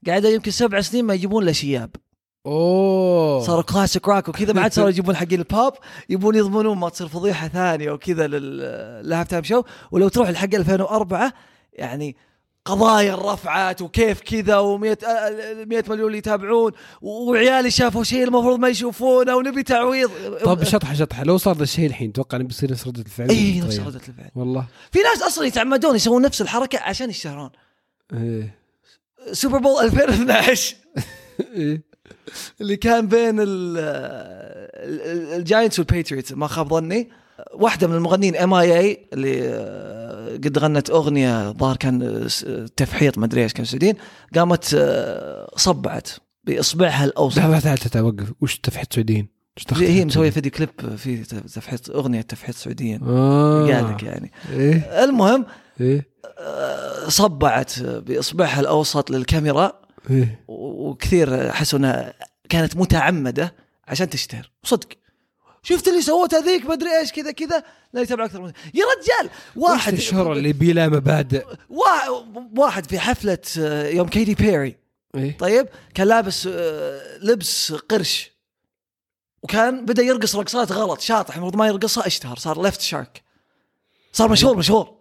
قاعدة 0.08 0.30
يمكن 0.30 0.52
سبع 0.52 0.82
سنين 0.82 1.06
ما 1.06 1.14
يجيبون 1.14 1.46
إلا 1.46 1.52
شياب. 1.52 1.90
أوه. 2.46 3.42
صاروا 3.42 3.62
classic 3.62 4.08
rock 4.08 4.30
وكذا 4.30 4.54
ما 4.54 4.62
عاد 4.62 4.74
صاروا 4.74 4.90
يجيبون 4.94 5.16
حقين 5.16 5.40
البوب 5.40 5.74
يبون 6.10 6.36
يضمنون 6.36 6.78
ما 6.78 6.90
تصير 6.90 7.08
فضيحة 7.08 7.48
ثانية 7.48 7.92
وكذا 7.92 8.28
لل 8.28 9.28
halftime 9.28 9.44
show 9.44 9.64
ولو 9.92 10.08
تروح 10.08 10.30
لحق 10.30 10.56
2004 10.56 11.34
يعني 11.74 12.16
قضايا 12.66 13.34
رفعت 13.34 13.82
وكيف 13.82 14.22
كذا 14.22 14.58
و100 14.58 14.80
100 14.80 15.84
مليون 15.90 16.08
اللي 16.08 16.18
يتابعون 16.18 16.72
وعيالي 17.02 17.72
شافوا 17.72 18.04
شيء 18.04 18.24
المفروض 18.24 18.60
ما 18.60 18.70
يشوفونه 18.70 19.36
ونبي 19.36 19.64
تعويض. 19.64 20.12
طب 20.44 20.64
شطحة 20.64 20.94
شطحة. 20.94 21.24
لو 21.24 21.38
صار 21.38 21.58
ذا 21.58 21.64
الشيء 21.64 21.86
الحين 21.86 22.14
توقع 22.14 22.38
إنه 22.38 22.48
بيصير 22.48 22.72
نفس 22.72 22.88
ردة 22.88 23.02
الفعل؟ 23.02 23.30
اي 23.30 23.60
نفس 23.60 23.78
طيب. 23.78 23.88
ردة 23.88 24.02
الفعل. 24.08 24.32
والله. 24.36 24.68
في 24.92 25.00
ناس 25.00 25.22
أصلا 25.22 25.46
يتعمدون 25.46 25.96
يسوون 25.96 26.22
نفس 26.22 26.42
الحركة 26.42 26.80
عشان 26.80 27.10
يشتهرون. 27.10 27.50
إيه. 28.14 28.56
سوبر 29.32 29.58
بول 29.58 29.84
2012 29.84 30.76
إيه. 31.56 31.91
اللي 32.62 32.76
كان 32.76 33.08
بين 33.08 33.40
ال- 33.40 33.78
ال- 34.76 35.34
الجاينتس 35.40 35.80
والباتريوتس 35.80 36.32
ما 36.32 36.48
خاب 36.48 36.70
ظني. 36.74 37.10
واحدة 37.54 37.88
من 37.88 37.96
المغنيين 37.96 38.36
M.I.A. 38.36 39.08
اللي 39.14 39.42
آه، 39.44 40.36
قد 40.36 40.58
غنت 40.58 40.90
أغنية 40.90 41.52
ظهر 41.52 41.76
كان 41.78 42.02
آه، 42.48 42.66
تفحيط 42.78 43.18
ما 43.18 43.26
أدري 43.26 43.44
إيش 43.44 43.54
كانوا 43.54 43.68
سعوديين. 43.68 43.96
قامت 44.36 44.76
آه، 44.80 45.52
صبعت 45.56 46.10
بإصبعها 46.44 47.06
الأوسط. 47.06 47.38
لحظة 47.38 47.60
تعال 47.60 47.78
تعال 47.78 48.06
وقف 48.06 48.34
وش 48.42 48.58
تفحيط 48.60 48.94
سعوديين؟ 48.94 49.28
هي 49.76 50.06
مسوية؟ 50.06 50.30
فيديو 50.30 50.52
كليب 50.52 50.70
في 50.98 51.18
تفحيط 51.56 51.90
أغنية 51.90 52.22
تفحيط 52.22 52.56
سعوديين. 52.56 53.00
آه. 53.04 53.68
قال 53.74 53.90
لك 53.94 54.04
يعني. 54.04 54.32
إيه. 54.54 55.04
المهم 55.04 55.46
آه، 56.40 57.08
صبعت 57.10 57.80
بإصبعها 57.80 58.60
الأوسط 58.60 59.12
للكاميرا. 59.12 59.82
إيه. 60.10 60.44
وكثير 60.48 61.52
حسوا 61.52 61.80
إنها 61.80 62.14
كانت 62.50 62.76
متعمدة 62.78 63.56
عشان 63.88 64.10
تشتهر. 64.10 64.52
وصدق 64.64 64.88
شفت 65.64 65.88
اللي 65.88 66.02
سوتها 66.02 66.42
ذيك 66.42 66.66
ما 66.66 66.74
أدري 66.74 67.00
إيش 67.00 67.12
كذا 67.12 67.32
كذا. 67.32 67.64
لا 67.94 68.02
يتابع 68.02 68.26
أكثر 68.26 68.42
من 68.42 68.52
يا 68.74 68.84
رجال! 68.86 69.30
واحد 69.56 69.94
الشهرة 69.94 70.34
اللي 70.34 70.54
بلا 70.54 70.88
مبادئ؟ 70.88 71.46
وا- 71.70 72.26
واحد 72.58 72.86
في 72.90 73.00
حفلة 73.00 73.38
آه، 73.60 73.88
يوم 73.88 74.08
كيتي 74.08 74.36
بيري. 74.36 74.76
إيه. 75.16 75.38
طيب؟ 75.38 75.68
كان 75.94 76.08
لابس 76.08 76.48
آه، 76.52 77.18
لبس 77.18 77.74
قرش. 77.74 78.32
وكان 79.44 79.86
بدأ 79.86 80.04
يرقص 80.04 80.36
رقصات 80.36 80.72
غلط 80.72 81.00
شاطح. 81.02 81.36
المفروض 81.36 81.56
ما 81.56 81.68
يرقصها 81.68 82.08
اشتهر. 82.08 82.38
صار 82.38 82.62
left 82.62 82.82
shark 82.82 83.22
صار 84.12 84.30
مشهور 84.32 84.58
مشهور. 84.58 84.96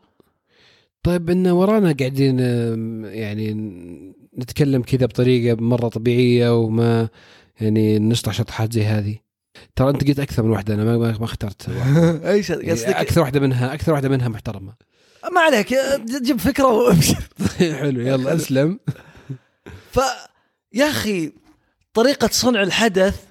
طيب 1.02 1.30
إن 1.30 1.46
ورانا 1.46 1.92
قاعدين 1.98 2.38
يعني 3.04 3.54
نتكلم 4.38 4.82
كذا 4.82 5.06
بطريقة 5.06 5.56
مرة 5.60 5.88
طبيعية 5.88 6.58
وما 6.58 7.08
يعني 7.60 7.98
نشطح 7.98 8.32
شطحات 8.32 8.72
زي 8.72 8.84
هذه. 8.84 9.16
ترى 9.76 9.90
أنت 9.90 10.08
قلت 10.08 10.18
أكثر 10.18 10.42
من 10.42 10.50
واحدة 10.50 10.74
أنا 10.74 10.84
ما 10.84 10.96
ما 10.96 11.24
اخترت 11.24 11.68
إيش 12.24 12.50
يعني 12.50 12.70
قصدك؟ 12.70 12.88
أكثر 12.88 13.20
واحدة 13.20 13.40
منها 13.40 13.74
أكثر 13.74 13.92
واحدة 13.92 14.08
منها 14.08 14.28
محترمة. 14.28 14.74
ما 15.32 15.40
عليك 15.40 15.74
جيب 16.22 16.40
فكرة 16.40 16.66
وامشي 16.66 17.14
حلو 17.80 18.00
يلا 18.00 18.34
أسلم. 18.34 18.80
ف 19.92 20.00
يا 20.72 20.90
أخي 20.90 21.32
طريقة 21.94 22.28
صنع 22.32 22.62
الحدث 22.62 23.24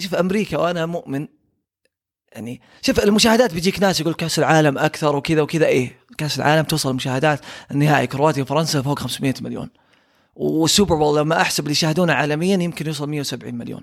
شوف 0.00 0.14
أمريكا 0.14 0.58
وأنا 0.58 0.86
مؤمن 0.86 1.28
يعني 2.32 2.60
شوف 2.82 3.00
المشاهدات 3.00 3.54
بيجيك 3.54 3.80
ناس 3.80 4.00
يقول 4.00 4.14
كأس 4.14 4.38
العالم 4.38 4.78
أكثر 4.78 5.16
وكذا 5.16 5.42
وكذا 5.42 5.66
إيه. 5.66 5.98
كاس 6.18 6.38
العالم 6.38 6.62
توصل 6.64 6.94
مشاهدات 6.94 7.40
النهائي 7.70 8.06
كرواتيا 8.06 8.42
وفرنسا 8.42 8.82
فوق 8.82 8.98
500 8.98 9.34
مليون 9.40 9.68
والسوبر 10.36 10.96
بول 10.96 11.18
لما 11.20 11.40
أحسب 11.40 11.62
اللي 11.64 11.72
يشاهدونه 11.72 12.12
عالميا 12.12 12.56
يمكن 12.56 12.86
يوصل 12.86 13.08
170 13.08 13.54
مليون 13.54 13.80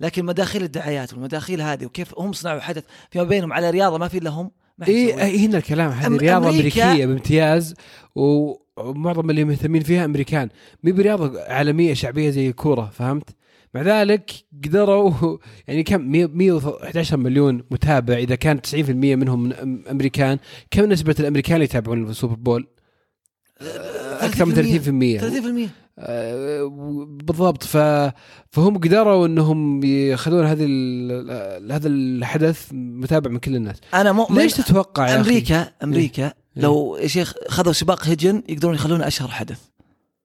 لكن 0.00 0.24
مداخيل 0.24 0.62
الدعايات 0.62 1.12
والمداخيل 1.12 1.62
هذه 1.62 1.84
وكيف 1.86 2.18
هم 2.18 2.32
صنعوا 2.32 2.60
حدث 2.60 2.84
فيما 3.10 3.24
بينهم 3.24 3.52
على 3.52 3.70
رياضه 3.70 3.98
ما 3.98 4.08
في 4.08 4.18
إلا 4.18 4.30
هم 4.30 4.50
ما 4.78 4.86
اي. 4.88 4.94
إيه 5.24 5.46
هنا 5.46 5.58
الكلام 5.58 5.90
هذه 5.90 6.16
رياضة 6.16 6.46
أمريكا- 6.50 6.54
أمريكية 6.54 7.06
بامتياز 7.06 7.74
ومعظم 8.14 9.30
اللي 9.30 9.44
مهتمين 9.44 9.82
فيها 9.82 10.04
أمريكان 10.04 10.48
مي 10.84 10.92
برياضة 10.92 11.40
عالمية 11.42 11.94
شعبية 11.94 12.30
زي 12.30 12.48
الكوره 12.48 12.90
فهمت؟ 12.94 13.30
مع 13.74 13.82
ذلك 13.82 14.30
قدروا 14.64 15.12
يعني 15.68 15.82
كم؟ 15.82 16.00
100 16.00 16.26
111 16.26 17.16
مليون 17.16 17.64
متابع. 17.70 18.14
إذا 18.14 18.34
كان 18.34 18.60
90% 18.66 18.74
منهم 18.90 19.42
من 19.42 19.88
أمريكان 19.88 20.38
كم 20.70 20.84
نسبة 20.84 21.14
الأمريكان 21.20 21.54
اللي 21.54 21.64
يتابعون 21.64 22.10
السوبر 22.10 22.34
بول؟ 22.34 22.66
أكثر 24.20 24.44
من 24.44 24.54
30% 24.54 25.68
30% 25.68 25.70
آه، 25.98 26.64
بالضبط. 27.22 27.64
ف... 27.64 27.76
فهم 28.50 28.78
قدروا 28.78 29.26
إنهم 29.26 29.84
يخلون 29.84 30.46
هذه 30.46 30.64
ال... 30.68 31.72
هذا 31.72 31.88
الحدث 31.88 32.68
متابع 32.72 33.30
من 33.30 33.38
كل 33.38 33.56
الناس. 33.56 33.76
أنا 33.94 34.12
مؤمن 34.12 34.38
ليش 34.38 34.52
تتوقع 34.52 35.08
يا 35.08 35.20
أخي؟ 35.20 35.30
أمريكا 35.30 35.72
أمريكا 35.82 36.32
لو 36.56 36.96
يا 36.96 37.06
شيخ 37.06 37.34
خذوا 37.48 37.72
سباق 37.72 38.06
هجن 38.06 38.42
يقدرون 38.48 38.74
يخلونه 38.74 39.06
أشهر 39.06 39.28
حدث. 39.28 39.60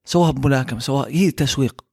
سووها 0.05 0.31
بملاكمة 0.31 0.79
سووها 0.79 1.07
هي 1.07 1.31
تسويق. 1.31 1.81
آه، 1.81 1.90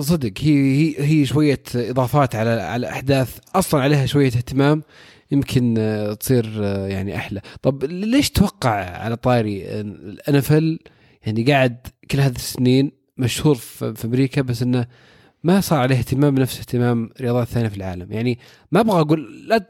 صدق 0.00 0.32
هي 0.40 0.54
هي 0.54 0.94
هي 0.98 1.26
شوية 1.26 1.62
إضافات 1.74 2.34
على 2.34 2.50
على 2.50 2.88
أحداث 2.88 3.38
أصلا 3.54 3.82
عليها 3.82 4.06
شوية 4.06 4.26
اهتمام 4.26 4.82
يمكن 5.30 5.74
آه، 5.78 6.14
تصير 6.14 6.52
آه، 6.62 6.86
يعني 6.86 7.16
أحلى. 7.16 7.40
طب 7.62 7.84
ليش 7.84 8.30
توقع 8.30 8.70
على 8.74 9.16
طاري 9.16 9.80
الأنفل؟ 9.80 10.78
يعني 11.26 11.44
قاعد 11.44 11.86
كل 12.10 12.20
هذه 12.20 12.36
السنين 12.36 12.92
مشهور 13.18 13.54
في 13.54 14.04
أمريكا 14.04 14.42
بس 14.42 14.62
إنه 14.62 14.86
ما 15.44 15.60
صار 15.60 15.78
عليه 15.78 15.98
اهتمام 15.98 16.34
بنفس 16.34 16.58
اهتمام 16.58 17.10
الرياضات 17.16 17.46
الثانية 17.46 17.68
في 17.68 17.76
العالم. 17.76 18.12
يعني 18.12 18.38
ما 18.72 18.80
أبغى 18.80 19.00
أقول 19.00 19.48
لا 19.48 19.66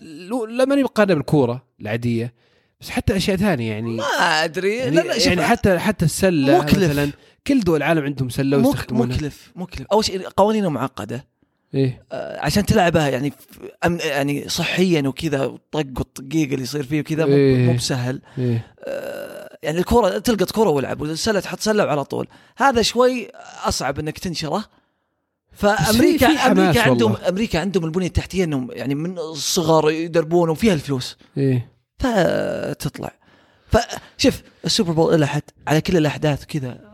لا 0.48 0.64
ماني 0.64 0.82
بقارنه 0.82 1.14
بالكورة 1.14 1.64
العادية 1.80 2.34
بس 2.80 2.90
حتى 2.90 3.16
أشياء 3.16 3.36
ثانية 3.36 3.72
يعني 3.72 3.96
ما 3.96 4.04
أدري. 4.44 4.76
يعني, 4.76 4.96
لا 4.96 5.00
لا 5.00 5.26
يعني 5.26 5.42
حتى 5.42 5.78
حتى 5.78 6.04
السلة 6.04 6.58
مكلف. 6.58 6.90
مثلا. 6.90 7.10
كل 7.46 7.60
دول 7.60 7.76
العالم 7.76 8.04
عندهم 8.04 8.28
سلة 8.28 8.56
ويستخدمونها. 8.56 9.16
مكلف 9.16 9.52
مكلف 9.56 9.86
أول 9.92 10.04
شيء 10.04 10.28
قوانينه 10.28 10.68
معقدة. 10.68 11.26
إيه. 11.74 12.04
آه، 12.12 12.40
عشان 12.40 12.66
تلعبها 12.66 13.08
يعني 13.08 13.32
أم- 13.86 14.04
يعني 14.06 14.48
صحيا 14.48 15.08
وكذا 15.08 15.44
والطق 15.46 15.86
والطقيق 15.98 16.50
اللي 16.50 16.62
يصير 16.62 16.82
فيه 16.82 17.00
وكذا 17.00 17.26
مو 17.26 17.32
إيه. 17.32 17.66
مو 17.66 17.72
بسهل. 17.76 18.20
إيه. 18.38 18.66
آه، 18.84 19.58
يعني 19.62 19.78
الكرة 19.78 20.18
تلقط 20.18 20.50
كرة 20.50 20.68
والعب 20.68 21.00
والسلة 21.00 21.40
تحط 21.40 21.60
سلة 21.60 21.84
وعلى 21.84 22.04
طول. 22.04 22.28
هذا 22.56 22.82
شوي 22.82 23.28
أصعب 23.64 23.98
أنك 23.98 24.18
تنشره. 24.18 24.64
فأمريكا 25.52 26.26
في- 26.36 26.50
أمريكا 26.52 26.82
عندهم 26.82 27.12
والله. 27.12 27.28
أمريكا 27.28 27.58
عندهم 27.60 27.84
البنية 27.84 28.06
التحتية 28.06 28.44
أنهم 28.44 28.68
يعني 28.72 28.94
من 28.94 29.18
الصغر 29.18 29.90
يدربون 29.90 30.48
وفيها 30.48 30.74
الفلوس. 30.74 31.16
إيه. 31.36 31.70
فتطلع. 31.98 33.12
فشوف 33.68 34.42
السوبر 34.64 34.92
بول 34.92 35.14
إلى 35.14 35.26
حد 35.26 35.42
على 35.66 35.80
كل 35.80 35.96
الأحداث 35.96 36.44
كذا 36.44 36.89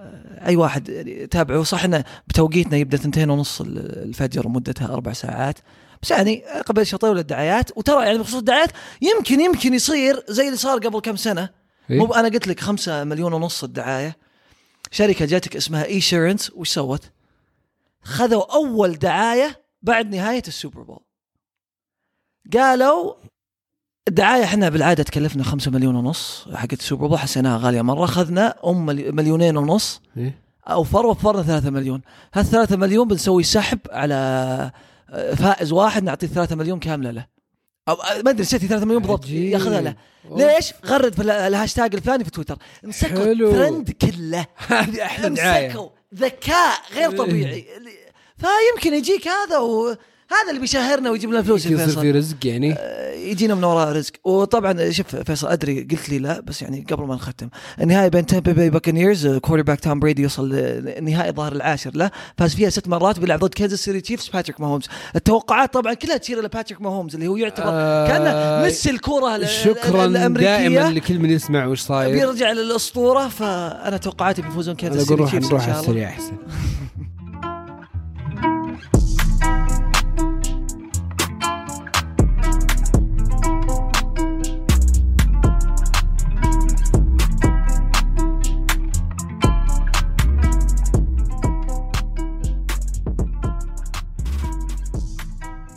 أي 0.47 0.57
واحد 0.57 0.89
يتابعه. 0.89 1.63
صح 1.63 1.85
إنه 1.85 2.05
بتوقيتنا 2.29 2.77
يبدأ 2.77 2.97
ثنتين 2.97 3.31
ونص 3.31 3.61
الفجر 3.61 4.47
ومدتها 4.47 4.93
أربع 4.93 5.13
ساعات. 5.13 5.59
بس 6.03 6.11
يعني 6.11 6.45
قبل 6.67 6.87
شوي 6.87 6.99
طويل 6.99 7.19
الدعايات. 7.19 7.79
وترى 7.79 8.07
يعني 8.07 8.19
بخصوص 8.19 8.39
الدعايات 8.39 8.71
يمكن 9.03 9.41
يمكن 9.41 9.75
يصير 9.75 10.25
زي 10.29 10.47
اللي 10.47 10.57
صار 10.57 10.79
قبل 10.79 11.01
كم 11.01 11.17
سنة. 11.17 11.51
إيه؟ 11.91 11.99
مو 11.99 12.15
أنا 12.15 12.29
قلت 12.29 12.49
لك 12.49 12.61
خمسة 12.61 13.05
مليون 13.05 13.33
ونص 13.33 13.65
الدعاية. 13.65 14.17
شركة 14.91 15.25
جاتك 15.25 15.57
اسمها 15.57 15.85
Esurance. 15.85 16.51
وش 16.55 16.69
سوت؟ 16.69 17.11
خذوا 18.03 18.55
أول 18.55 18.93
دعاية 18.93 19.63
بعد 19.83 20.15
نهاية 20.15 20.43
السوبر 20.49 20.83
بول. 20.83 21.01
قالوا 22.55 23.15
الدعايه 24.09 24.45
إحنا 24.45 24.69
بالعادة 24.69 25.03
تكلفنا 25.03 25.45
خمسة 25.45 25.71
مليون 25.71 25.97
ونص 25.97 26.49
حقت 26.55 26.73
السوبر 26.73 27.07
بول 27.07 27.19
حسيناها 27.19 27.59
غالية 27.59 27.83
مرة 27.83 28.05
أخذنا 28.05 28.55
أم 28.67 28.87
ملي- 28.87 29.11
مليونين 29.13 29.57
ونص 29.57 30.01
إيه؟ 30.17 30.39
اوفر 30.69 31.07
وفرنا 31.07 31.43
ثلاثة 31.43 31.71
مليون 31.71 32.03
هالثلاثة 32.35 32.77
مليون 32.77 33.09
بنسوي 33.09 33.43
سحب 33.43 33.79
على 33.91 34.15
آه، 35.11 35.35
فائز 35.35 35.73
واحد 35.73 36.03
نعطيه 36.03 36.27
ثلاثة 36.27 36.57
مليون 36.57 36.79
كاملة 36.79 37.11
له 37.11 37.27
أو 37.89 37.95
آه، 37.95 38.23
ما 38.23 38.31
أدري 38.31 38.43
نسيت 38.43 38.65
3 38.65 38.85
مليون 38.87 39.03
بالضبط. 39.03 39.29
ياخذها 39.29 39.81
له. 39.81 39.95
ليش؟ 40.31 40.73
غرد 40.87 41.15
في 41.15 41.23
ال- 41.23 41.31
الهاشتاج 41.31 41.95
الفلاني 41.95 42.25
في 42.25 42.31
تويتر 42.31 42.59
مسكوا. 42.83 43.25
الترند 43.25 43.91
كله 43.91 44.47
هذه 44.69 45.03
أحلى 45.05 45.29
دعاية 45.31 45.69
مسكوا 45.69 45.89
ذكاء 46.15 46.79
غير 46.95 47.11
إيه. 47.11 47.17
طبيعي 47.17 47.67
فيمكن 48.37 48.95
يجيك 48.97 49.29
هذا 49.29 49.59
وهذا 50.31 50.49
اللي 50.51 50.61
بيشهرنا 50.61 51.11
ويجيب 51.11 51.31
لنا 51.31 51.43
فلوس 51.43 51.67
يصير 51.67 51.89
في 52.01 52.11
رزق 52.11 52.37
يعني. 52.47 52.73
آه، 52.79 53.15
يجينا 53.15 53.55
من 53.55 53.65
وراء 53.65 53.93
رزق. 53.93 54.13
وطبعا 54.25 54.91
شوف 54.91 55.17
فيصل 55.17 55.49
أدري 55.49 55.81
قلت 55.91 56.09
لي 56.09 56.19
لا 56.19 56.41
بس 56.41 56.63
يعني 56.63 56.87
قبل 56.91 57.05
ما 57.07 57.15
نختم. 57.15 57.49
النهائي 57.81 58.11
بين 58.11 58.27
تامبا 58.27 58.53
باي 58.53 58.71
بكانيرز 58.71 59.27
quarterback 59.27 59.81
توم 59.81 60.01
بريدي 60.01 60.23
يوصل 60.23 60.51
النهائي 60.53 61.33
ظهر 61.33 61.53
العاشر 61.53 61.91
له. 61.95 62.11
فاز 62.39 62.55
فيها 62.55 62.71
ست 62.71 62.89
مرات 62.89 63.19
بيلعب 63.19 63.39
ضد 63.45 63.55
كنزاس 63.55 63.81
سيتي 63.85 64.01
تشيفز 64.01 64.29
باتريك 64.29 64.61
ماهومز 64.61 64.85
التوقعات 65.17 65.73
طبعا 65.73 65.95
كلها 65.95 66.17
تشير 66.17 66.41
إلى 66.41 66.49
باتريك 66.49 66.81
ماهومز 66.83 67.15
اللي 67.15 67.27
هو 67.29 67.37
يعتبر 67.37 67.67
آه، 67.69 68.09
كأنه 68.09 68.63
ميسي 68.65 68.91
الكورة 68.91 69.37
ال- 69.37 69.43
ال- 69.43 69.49
شكرا 69.49 70.07
دائما 70.29 70.91
لكل 70.91 71.19
من 71.19 71.31
يسمع 71.31 71.67
وش 71.67 71.81
صاير. 71.81 72.13
بيرجع 72.13 72.53
للأسطورة 72.53 73.29
فأنا 73.29 73.97
توقعاتي 73.97 74.43
بيفوزون 74.43 74.77
أقول 74.83 75.01
سيتي 75.01 75.25
تشيفز 75.25 75.53
إن 75.53 75.61
شاء 75.61 75.91
الله. 75.91 76.05
أحسن. 76.07 76.33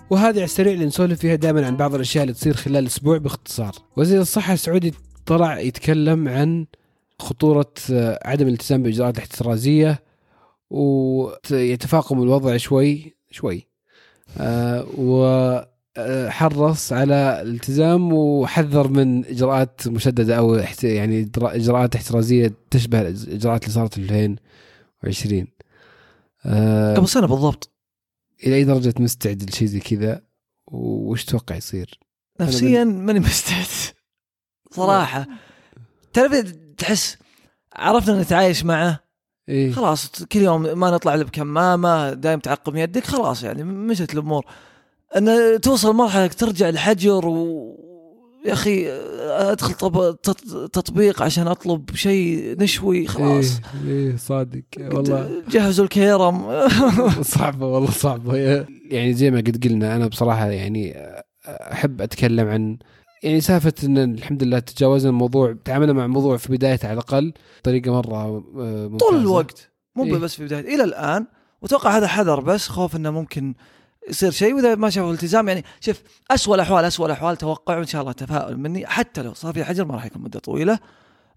وهذه 0.10 0.36
على 0.36 0.44
السريع 0.44 0.74
اللي 0.74 0.86
نسولف 0.86 1.20
فيها 1.20 1.36
دائما 1.36 1.66
عن 1.66 1.78
بعض 1.78 1.96
الأشياء 1.96 2.24
اللي 2.24 2.34
تصير 2.34 2.54
خلال 2.54 2.78
الأسبوع 2.78 3.18
باختصار. 3.18 3.76
وزير 3.98 4.22
الصحة 4.22 4.54
السعودي 4.54 4.94
طلع 5.26 5.60
يتكلم 5.60 6.28
عن 6.28 6.66
خطورة 7.20 7.74
آه، 7.92 8.20
عدم 8.26 8.48
الالتزام 8.48 8.84
بالاجراءات 8.84 9.18
الاحترازية 9.18 10.00
ويتفاقم 10.70 12.24
الوضع 12.24 12.58
شوي 12.58 13.16
شوي. 13.32 13.68
آه 14.38 14.86
وحرص 14.98 16.94
على 16.94 17.42
الالتزام 17.42 18.14
وحذر 18.14 18.88
من 18.88 19.26
إجراءات 19.26 19.88
مشددة 19.88 20.38
أو 20.38 20.62
يعني 20.84 21.32
إجراءات 21.38 21.96
احترازية 21.96 22.54
تشبه 22.72 23.02
الاجراءات 23.02 23.64
اللي 23.64 23.74
صارت 23.74 23.94
في 23.94 24.02
2020. 24.02 25.48
آه 26.46 26.96
قبل 26.96 27.08
سنه 27.08 27.28
بالضبط 27.28 27.72
إلى 28.44 28.56
أي 28.56 28.64
درجة 28.64 28.94
مستعد 29.00 29.50
لشيء 29.50 29.68
زي 29.68 29.80
كذا؟ 29.80 30.22
وش 30.72 31.26
تتوقع 31.26 31.56
يصير؟ 31.56 32.00
نفسيا 32.42 32.84
ماني 32.84 33.20
مستعد 33.20 33.66
صراحة. 34.72 35.28
تعرف 36.14 36.54
تحس 36.78 37.18
عرفنا 37.76 38.22
نتعايش 38.22 38.66
معه؟ 38.66 39.00
إيه. 39.50 39.72
خلاص 39.72 40.24
كل 40.24 40.40
يوم 40.40 40.80
ما 40.80 40.92
نطلع 40.92 41.14
الا 41.14 41.24
بكمامه 41.24 42.14
دايم 42.14 42.40
تعقم 42.40 42.78
يدك 42.78 43.04
خلاص 43.04 43.44
يعني 43.44 43.64
مشت 43.64 44.14
الأمور. 44.14 44.46
أن 45.16 45.60
توصل 45.62 45.96
مرحلة 45.96 46.28
ترجع 46.28 46.70
الحجر 46.70 47.28
و 47.28 47.89
يا 48.46 48.54
أخي 48.54 48.88
أدخل 49.52 49.74
طب... 49.74 50.16
تط- 50.24 50.70
تطبيق 50.74 51.22
عشان 51.22 51.48
أطلب 51.48 51.96
شيء 51.96 52.56
نشوي 52.64 53.08
خلاص. 53.08 53.62
إيه, 53.86 53.92
إيه 54.10 54.16
صادق 54.18 54.62
والله. 54.78 55.44
جهزوا 55.50 55.86
الكيرم 55.86 56.68
صعبة 57.22 57.68
والله 57.68 57.92
صعبة. 57.92 58.36
يعني 58.90 59.14
زي 59.14 59.32
ما 59.32 59.38
قد 59.38 59.68
قلنا 59.68 59.96
أنا 59.96 60.08
بصراحة 60.08 60.46
يعني 60.50 60.96
أحب 61.48 62.02
أتكلم 62.02 62.48
عن 62.48 62.78
يعني 63.24 63.42
سالفه 63.42 63.74
إن 63.84 63.98
الحمد 63.98 64.44
لله 64.44 64.60
تجاوزنا 64.60 65.10
الموضوع 65.10 65.56
تعاملنا 65.66 65.94
مع 65.94 66.06
الموضوع 66.06 66.38
في 66.38 66.52
بدايته 66.52 66.86
على 66.88 66.94
الأقل 66.94 67.34
بطريقه 67.62 67.92
مرة 67.92 68.16
آه، 68.16 68.88
ممتازة. 68.88 68.98
طول 69.12 69.20
الوقت 69.20 69.72
مو 69.96 70.04
إيه. 70.04 70.14
بس 70.18 70.36
في 70.36 70.44
بدايه 70.46 70.76
إلى 70.76 70.84
الآن. 70.84 71.26
وأتوقع 71.62 71.98
هذا 71.98 72.08
حذر 72.08 72.40
بس 72.40 72.68
خوف 72.68 72.96
إنه 72.96 73.12
ممكن 73.12 73.54
يصير 74.10 74.32
شيء 74.32 74.54
وإذا 74.54 74.76
ما 74.76 74.90
شافوا 74.90 75.14
التزام 75.14 75.48
يعني 75.48 75.64
شوف 75.80 76.02
اسوء 76.32 76.56
الأحوال 76.56 76.86
اسوء 76.86 77.06
الأحوال 77.06 77.38
توقع 77.38 77.78
وان 77.78 77.86
شاء 77.86 78.02
الله 78.02 78.12
تفاؤل 78.12 78.58
مني. 78.58 78.88
حتى 78.88 79.22
لو 79.22 79.34
صار 79.34 79.54
في 79.54 79.64
حجر 79.64 79.86
ما 79.86 79.94
راح 79.94 80.06
يكون 80.06 80.22
مدة 80.22 80.40
طويلة. 80.40 80.80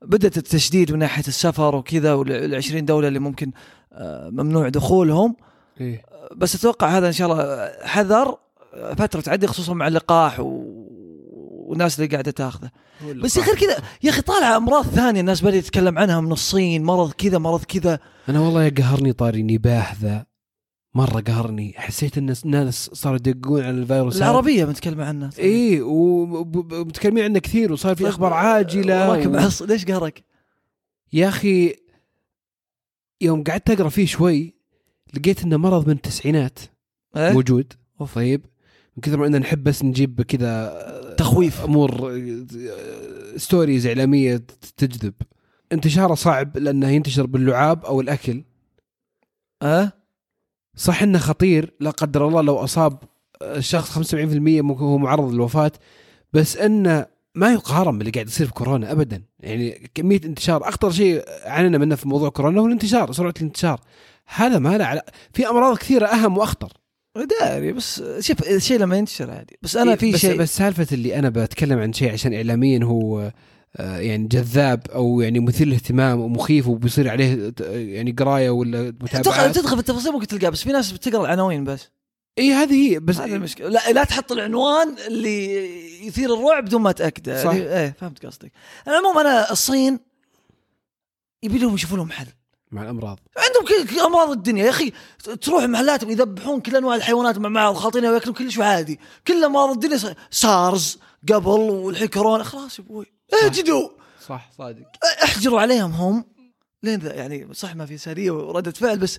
بدأت 0.02 0.36
التشديد 0.36 0.92
من 0.92 0.98
ناحية 0.98 1.24
السفر 1.28 1.76
وكذا 1.76 2.12
وال 2.12 2.54
20 2.54 2.84
دولة 2.84 3.08
اللي 3.08 3.18
ممكن 3.18 3.50
آه، 3.92 4.30
ممنوع 4.30 4.68
دخولهم. 4.68 5.36
إيه. 5.80 6.02
بس 6.36 6.54
أتوقع 6.54 6.88
هذا 6.88 7.06
إن 7.06 7.12
شاء 7.12 7.32
الله 7.32 7.70
حذر 7.82 8.36
آه، 8.74 8.94
فترة 8.94 9.20
تعدي 9.20 9.46
خصوصا 9.46 9.74
مع 9.74 9.88
اللقاح 9.88 10.40
و... 10.40 10.62
والناس 11.66 12.00
اللي 12.00 12.10
قاعدة 12.10 12.30
تاخذه. 12.30 12.70
بس 13.22 13.38
غير 13.38 13.54
كذا 13.54 13.76
يا 14.02 14.10
أخي 14.10 14.22
طالعه 14.22 14.56
أمراض 14.56 14.84
ثانية 14.84 15.20
الناس 15.20 15.40
بدأت 15.40 15.64
تتكلم 15.64 15.98
عنها 15.98 16.20
من 16.20 16.32
الصين 16.32 16.84
مرض 16.84 17.12
كذا 17.12 17.38
مرض 17.38 17.64
كذا. 17.64 17.98
أنا 18.28 18.40
والله 18.40 18.68
قهرني 18.70 19.12
طاري 19.12 19.42
نباح 19.42 19.94
ذا. 20.02 20.31
مرة 20.94 21.20
قهرني 21.20 21.74
حسيت 21.76 22.18
إن 22.18 22.34
الناس 22.44 22.90
صاروا 22.92 23.16
يدقون 23.16 23.62
على 23.62 23.70
الفيروس. 23.70 24.16
العربية 24.16 24.64
بنتكلم 24.64 25.00
عنها 25.00 25.30
إيه 25.38 25.82
ومتكلمين 25.82 27.24
عنه 27.24 27.38
كثير 27.38 27.72
وصار 27.72 27.96
في 27.96 28.08
أخبار 28.08 28.32
عاجلة 28.32 29.10
وراك 29.10 29.26
و... 29.26 29.30
معص 29.30 29.62
ليش 29.72 29.84
قهرك؟ 29.84 30.24
يا 31.12 31.28
أخي 31.28 31.74
يوم 33.20 33.42
قعدت 33.44 33.70
أقرأ 33.70 33.88
فيه 33.88 34.06
شوي 34.06 34.54
لقيت 35.14 35.42
إنه 35.42 35.56
مرض 35.56 35.86
من 35.86 35.94
التسعينات 35.94 36.58
إيه؟ 37.16 37.32
موجود 37.32 37.72
طيب 38.14 38.46
من 38.96 39.00
كثر 39.02 39.16
ما 39.16 39.26
ان 39.26 39.36
نحب 39.40 39.64
بس 39.64 39.84
نجيب 39.84 40.22
كذا 40.22 41.14
تخويف. 41.18 41.60
أمور 41.60 42.20
ستوريز 43.36 43.86
إعلامية 43.86 44.36
تجذب 44.76 45.14
انتشاره 45.72 46.14
صعب 46.14 46.58
لأنه 46.58 46.88
ينتشر 46.88 47.26
باللعاب 47.26 47.84
أو 47.84 48.00
الأكل 48.00 48.44
ها؟ 49.62 50.01
صح 50.76 51.02
إنه 51.02 51.18
خطير 51.18 51.74
لا 51.80 51.90
قدر 51.90 52.28
الله 52.28 52.42
لو 52.42 52.56
أصاب 52.56 52.98
الشخص 53.42 54.14
75% 54.14 54.14
ممكن 54.14 54.84
هو 54.84 54.98
معرض 54.98 55.32
للوفاة 55.32 55.72
بس 56.32 56.56
إنه 56.56 57.06
ما 57.34 57.52
يقارن 57.52 57.98
باللي 57.98 58.10
قاعد 58.10 58.26
يصير 58.26 58.46
في 58.46 58.52
كورونا 58.52 58.92
ابدا. 58.92 59.22
يعني 59.40 59.90
كمية 59.94 60.20
انتشار 60.24 60.68
أخطر 60.68 60.90
شيء 60.90 61.24
عانينا 61.44 61.78
منه 61.78 61.94
في 61.94 62.08
موضوع 62.08 62.28
كورونا 62.28 62.60
هو 62.60 62.66
الانتشار 62.66 63.12
سرعة 63.12 63.34
الانتشار. 63.36 63.80
هذا 64.26 64.58
ما 64.58 64.78
له 64.78 64.84
علاقة 64.84 65.12
في 65.32 65.48
أمراض 65.48 65.76
كثيرة 65.76 66.06
أهم 66.06 66.38
وأخطر. 66.38 66.72
داري 67.40 67.72
بس 67.72 68.02
شوف 68.20 68.48
الشيء 68.48 68.78
لما 68.78 68.96
ينتشر 68.96 69.30
عادي. 69.30 69.58
بس 69.62 69.76
أنا 69.76 69.96
في 69.96 70.12
بس 70.12 70.18
شيء 70.18 70.38
بس 70.38 70.56
سالفة 70.56 70.86
اللي 70.92 71.18
أنا 71.18 71.28
بتكلم 71.28 71.78
عن 71.78 71.92
شيء 71.92 72.12
عشان 72.12 72.34
اعلاميا 72.34 72.84
هو 72.84 73.32
يعني 73.78 74.26
جذاب 74.28 74.90
أو 74.90 75.20
يعني 75.20 75.40
مثير 75.40 75.66
للاهتمام 75.66 76.20
ومخيف 76.20 76.68
وبيصير 76.68 77.08
عليه 77.08 77.52
يعني 77.70 78.12
قراية 78.12 78.50
ولا 78.50 78.90
تدخل 78.90 79.18
متابعات 79.20 79.54
تدخل 79.54 79.76
في 79.76 79.80
التفاصيل 79.80 80.12
ممكن 80.12 80.26
تلقاه 80.26 80.48
بس 80.48 80.62
في 80.62 80.72
ناس 80.72 80.92
بتقرأ 80.92 81.20
العناوين 81.20 81.64
بس. 81.64 81.90
إي 82.38 82.52
هذه 82.52 82.92
هي 82.92 83.00
بس 83.00 83.16
هذه 83.16 83.34
المشكلة. 83.34 83.68
لا 83.68 83.92
لا 83.92 84.04
تحط 84.04 84.32
العنوان 84.32 84.94
اللي 85.06 86.06
يثير 86.06 86.34
الرعب 86.34 86.64
بدون 86.64 86.82
ما 86.82 86.92
تاكد 86.92 87.42
صح. 87.44 87.50
إيه 87.50 87.96
فهمت 88.00 88.26
قصدك. 88.26 88.52
العموم 88.88 89.18
أنا 89.18 89.52
الصين 89.52 89.98
يبي 91.42 91.58
لهم 91.58 91.74
يشوفوا 91.74 91.96
لهم 91.96 92.10
حل. 92.10 92.26
مع 92.70 92.82
الأمراض. 92.82 93.20
عندهم 93.36 93.86
كل 93.86 94.00
أمراض 94.00 94.30
الدنيا. 94.30 94.64
يا 94.64 94.70
أخي 94.70 94.92
تروح 95.40 95.64
محلاتهم 95.64 96.10
يذبحون 96.10 96.60
كل 96.60 96.76
أنواع 96.76 96.96
الحيوانات 96.96 97.38
مع 97.38 97.48
بعض 97.48 97.74
خالطينها 97.74 98.10
ويأكلون 98.10 98.34
كل 98.34 98.52
شيء 98.52 98.62
عادي. 98.62 99.00
كل 99.26 99.44
أمراض 99.44 99.70
الدنيا 99.70 100.14
سارز. 100.30 100.98
قبل 101.28 101.48
والحين 101.48 102.08
كورونا 102.08 102.44
خلاص 102.44 102.78
يا 102.78 102.84
أبوي. 102.84 103.06
اجدوا 103.44 103.88
صح. 104.26 104.50
صادق. 104.58 104.86
احجروا 105.24 105.60
عليهم 105.60 105.90
هم. 105.92 106.24
لين 106.82 107.00
ذا 107.00 107.14
يعني 107.14 107.54
صح 107.54 107.76
ما 107.76 107.86
في 107.86 107.98
ساريه 107.98 108.30
وردة 108.30 108.70
فعل 108.70 108.98
بس 108.98 109.18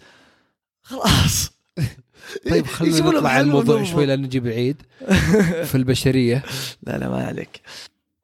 خلاص. 0.83 1.51
طيب 2.49 2.65
خلينا 2.67 2.99
نطلع 2.99 3.29
عن 3.29 3.41
الموضوع. 3.41 3.83
شوي 3.83 4.05
لا 4.05 4.21
نجيب 4.21 4.47
العيد 4.47 4.81
في 5.69 5.75
البشرية. 5.75 6.43
لا 6.83 6.97
لا 6.97 7.09
ما 7.09 7.25
عليك. 7.25 7.61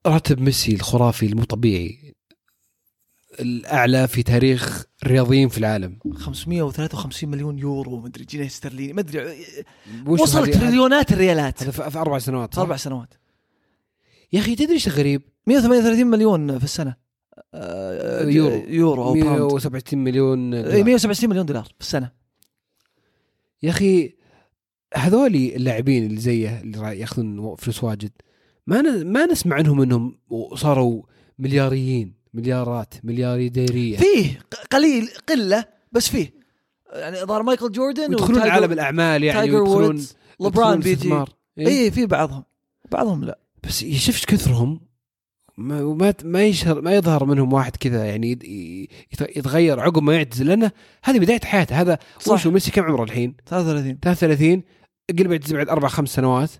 راتب 0.05 0.39
ميسي 0.39 0.75
الخرافي 0.75 1.25
المو 1.25 1.43
طبيعي 1.43 2.15
الأعلى 3.39 4.07
في 4.07 4.23
تاريخ 4.23 4.83
الرياضيين 5.03 5.49
في 5.49 5.57
العالم. 5.57 5.99
553 6.15 7.29
مليون 7.29 7.59
يورو 7.59 7.99
مدري 7.99 8.25
جنيه 8.25 8.45
استرليني 8.45 8.93
مدري 8.93 9.45
وصل 10.07 10.51
تريليونات 10.51 11.11
الريالات. 11.11 11.63
هذا 11.63 11.89
في 11.89 11.99
أربع 11.99 12.19
سنوات؟ 12.19 12.57
أربع 12.57 12.75
سنوات. 12.75 13.13
يا 14.33 14.39
أخي 14.39 14.55
تدري 14.55 14.73
إيش 14.73 14.87
الغريب؟ 14.87 15.21
138 15.47 16.07
مليون 16.07 16.57
في 16.57 16.63
السنة 16.63 16.95
آه، 17.53 18.29
يورو. 18.29 18.63
يورو 18.67 19.03
أو 19.03 19.13
pound 19.13 19.27
167 19.29 19.99
مليون 20.03 20.53
إيه، 20.53 20.61
دولار. 20.61 20.83
167 20.83 21.29
مليون 21.29 21.45
دولار 21.45 21.63
في 21.63 21.81
السنة 21.81 22.11
يا 23.63 23.69
أخي 23.69 24.15
هذولي 24.95 25.55
اللاعبين 25.55 26.05
اللي 26.05 26.19
زيه 26.19 26.61
اللي 26.61 26.99
ياخذون 26.99 27.55
فلوس 27.55 27.83
واجد 27.83 28.11
ما 28.67 28.81
ما 29.03 29.25
نسمع 29.25 29.55
عنهم 29.55 29.81
إنهم 29.81 30.19
صاروا 30.55 31.03
ملياريين 31.39 32.13
مليارات 32.33 32.93
مليارديريه 33.03 33.97
فيه 33.97 34.39
قليل 34.71 35.09
قلة 35.29 35.65
بس 35.91 36.09
فيه 36.09 36.33
يعني 36.93 37.17
ظهر 37.17 37.43
مايكل 37.43 37.71
جوردن 37.71 38.13
يدخلون 38.13 38.39
عالم 38.39 38.71
الأعمال 38.71 39.23
يعني 39.23 39.47
يدخلون 39.47 40.05
لبران 40.39 40.47
يدخلون 40.49 40.79
بيجي 40.79 40.93
استثمار. 40.93 41.29
إيه؟ 41.57 41.67
اي 41.67 41.91
في 41.91 42.05
بعضهم 42.05 42.43
بعضهم 42.91 43.23
لا 43.23 43.39
بس 43.63 43.85
شفت 43.85 44.25
كثرهم؟ 44.25 44.79
ما 45.57 45.83
ما 45.83 46.13
ما 46.23 46.43
يشهر 46.43 46.81
ما 46.81 46.95
يظهر 46.95 47.25
منهم 47.25 47.53
واحد 47.53 47.75
كذا 47.75 48.05
يعني 48.05 48.39
يتغير 49.35 49.79
عقب 49.79 50.03
ما 50.03 50.15
يعتزل 50.15 50.47
لأنه 50.47 50.71
هذه 51.03 51.19
بداية 51.19 51.39
حياته 51.43 51.81
هذا 51.81 51.99
صح. 52.19 52.33
وشو 52.33 52.51
ميسي 52.51 52.71
كم 52.71 52.83
عمره 52.83 53.03
الحين؟ 53.03 53.35
33 53.45 53.99
33 53.99 54.63
قلب 55.19 55.31
يعتزل 55.31 55.55
بعد 55.57 55.69
أربع 55.69 55.87
خمس 55.87 56.09
سنوات. 56.09 56.51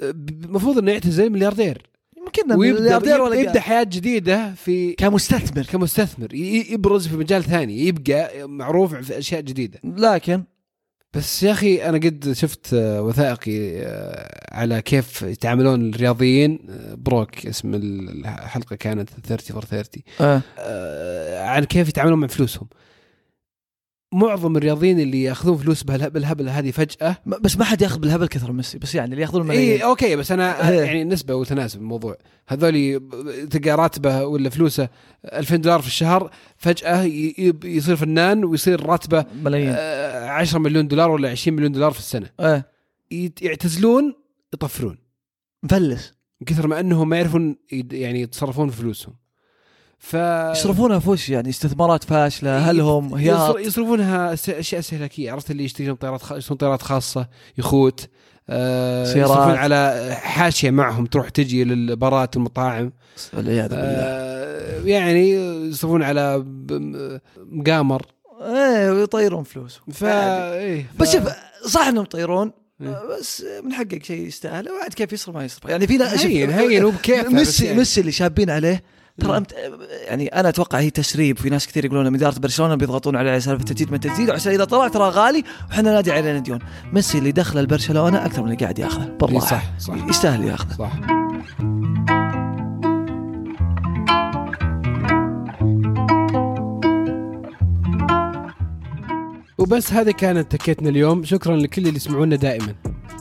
المفروض 0.00 0.78
إنه 0.78 0.92
يعتزل 0.92 1.30
ملياردير. 1.30 1.90
يمكن 2.16 2.58
ملياردير 2.58 3.20
ولا 3.20 3.34
يبدأ. 3.34 3.60
حياة 3.60 3.82
جديدة 3.82 4.54
في 4.54 4.92
كمستثمر. 4.92 5.62
كمستثمر. 5.62 6.34
يبرز 6.34 7.08
في 7.08 7.16
مجال 7.16 7.44
ثاني 7.44 7.86
يبقى 7.86 8.48
معروف 8.48 8.94
في 8.94 9.18
أشياء 9.18 9.40
جديدة. 9.40 9.80
لكن 9.84 10.42
بس 11.16 11.42
يا 11.42 11.52
أخي 11.52 11.88
أنا 11.88 11.98
قد 11.98 12.32
شفت 12.32 12.74
آه، 12.74 13.02
وثائقي 13.02 13.80
آه، 13.82 14.54
على 14.54 14.82
كيف 14.82 15.22
يتعاملون 15.22 15.90
الرياضيين 15.90 16.58
آه، 16.70 16.94
بروك 16.94 17.46
اسم 17.46 17.74
الحلقة 17.74 18.76
كانت 18.76 19.10
30 19.24 19.54
فور 19.54 19.64
30 19.64 20.02
آه. 20.20 20.40
آه، 20.58 21.48
عن 21.48 21.64
كيف 21.64 21.88
يتعاملون 21.88 22.18
مع 22.18 22.26
فلوسهم 22.26 22.68
معظم 24.16 24.56
الرياضيين 24.56 25.00
اللي 25.00 25.22
ياخذون 25.22 25.56
فلوس 25.56 25.82
بالهبل 25.82 26.48
هذه 26.48 26.70
فجأة. 26.70 27.16
بس 27.26 27.56
ما 27.58 27.64
حد 27.64 27.82
ياخذ 27.82 27.98
بالهبل 27.98 28.26
كثر 28.26 28.52
ميسي 28.52 28.78
بس 28.78 28.94
يعني 28.94 29.10
اللي 29.12 29.22
ياخذون 29.22 29.40
اي 29.50 29.56
الملايين 29.56 29.82
okay 29.82 30.16
بس 30.16 30.32
أنا 30.32 30.70
إيه. 30.70 30.80
يعني 30.80 31.04
نسبة 31.04 31.34
وتناسب 31.34 31.80
الموضوع. 31.80 32.16
هذولي 32.48 32.98
ب- 32.98 33.48
تلقى 33.50 33.70
راتبه 33.70 34.24
ولا 34.24 34.50
فلوسه 34.50 34.88
2000 35.24 35.56
دولار 35.56 35.80
في 35.80 35.86
الشهر 35.86 36.30
فجأة 36.56 37.02
يصير 37.64 37.96
فنان 37.96 38.44
ويصير 38.44 38.86
راتبه 38.86 39.24
ملايين. 39.42 39.74
آه، 39.76 40.28
10 40.28 40.58
مليون 40.58 40.88
دولار 40.88 41.10
ولا 41.10 41.30
20 41.30 41.56
مليون 41.56 41.72
دولار 41.72 41.90
في 41.90 41.98
السنة. 41.98 42.30
يت- 43.10 43.42
يعتزلون 43.42 44.14
يطفرون. 44.54 44.98
مفلس. 45.62 46.12
من 46.40 46.44
كثر 46.46 46.66
ما 46.66 46.80
أنهم 46.80 47.08
ما 47.08 47.16
يعرفون 47.16 47.56
يعني 47.92 48.20
يتصرفون 48.20 48.70
في 48.70 48.76
فلوسهم. 48.76 49.14
ف 49.98 50.14
يصرفونها 50.52 50.98
في 50.98 51.10
وش 51.10 51.28
يعني 51.30 51.48
استثمارات 51.50 52.04
فاشلة 52.04 52.58
هل 52.70 52.80
هم 52.80 53.14
هياط. 53.14 53.58
يصرفونها 53.58 54.32
أشياء 54.32 54.78
استهلاكيه 54.80 55.32
عرفت 55.32 55.50
اللي 55.50 55.64
يشترون 55.64 55.94
طيارات 55.94 56.22
خ... 56.22 56.32
يشترون 56.32 56.58
طيارات 56.58 56.82
خاصة 56.82 57.28
يخوت 57.58 58.08
آه 58.48 59.04
سيارات. 59.04 59.30
يصرفون 59.30 59.54
على 59.54 60.10
حاشية 60.20 60.70
معهم 60.70 61.06
تروح 61.06 61.28
تجي 61.28 61.64
للبارات 61.64 62.36
المطاعم. 62.36 62.92
والعياذ 63.32 63.68
بالله. 63.68 63.84
آه 63.84 64.82
يعني 64.84 65.30
يصرفون 65.68 66.02
على 66.02 66.44
مقامر. 67.38 68.02
إيه 68.42 68.90
ويطيرون 68.90 69.44
فلوس. 69.44 69.80
ف... 69.92 70.04
إيه 70.04 70.86
ف... 70.98 71.02
بس 71.02 71.12
شوف 71.12 71.22
صح 71.66 71.86
إنهم 71.86 72.04
يطيرون 72.04 72.52
إيه. 72.80 73.02
بس 73.18 73.44
من 73.64 73.72
حقك 73.72 74.04
شيء 74.04 74.26
يستاهل 74.26 74.68
وعاد 74.68 74.94
كيف 74.94 75.12
يصرف 75.12 75.34
ما 75.34 75.44
يصرف 75.44 75.64
يعني 75.64 75.86
في 75.86 75.96
ناس 75.96 76.26
هين 76.26 76.50
هين 76.50 76.84
وبكيف 76.84 77.28
ميسي 77.28 77.64
يعني. 77.64 77.78
ميسي 77.78 78.00
اللي 78.00 78.12
شابين 78.12 78.50
عليه 78.50 78.82
ترى. 79.20 79.36
أنت 79.36 79.52
يعني 80.06 80.26
أنا 80.28 80.48
أتوقع 80.48 80.78
هي 80.78 80.90
تسريب 80.90 81.38
في 81.38 81.50
ناس 81.50 81.66
كثير 81.66 81.84
يقولون 81.84 82.06
إن 82.06 82.14
إدارة 82.14 82.38
برشلونة 82.38 82.74
بيضغطون 82.74 83.16
عليه 83.16 83.30
على 83.30 83.40
سالفة 83.40 83.64
تجديد 83.64 83.90
ما 83.90 83.96
تجديد 83.96 84.30
وعشان 84.30 84.52
إذا 84.52 84.64
طلع 84.64 84.88
ترى 84.88 85.08
غالي 85.08 85.44
وحنا 85.70 85.92
نادي 85.92 86.12
عليه 86.12 86.38
نديون 86.38 86.58
ميسي 86.92 87.18
اللي 87.18 87.32
دخله 87.32 87.60
لبرشلونه 87.62 88.26
أكثر 88.26 88.42
من 88.42 88.52
اللي 88.52 88.56
قاعد 88.64 88.78
ياخذه. 88.78 89.02
إيه 89.04 89.18
بالراحه 89.20 89.46
صح 89.46 89.78
صح. 89.78 90.08
يستاهل 90.08 90.44
ياخذه. 90.44 90.76
صح. 90.78 90.92
وبس 99.58 99.92
هذه 99.92 100.10
كانت 100.10 100.52
تكيتنا 100.52 100.88
اليوم. 100.88 101.24
شكرا 101.24 101.56
لكل 101.56 101.82
اللي 101.82 101.96
يسمعونا 101.96 102.36
دائما. 102.36 102.74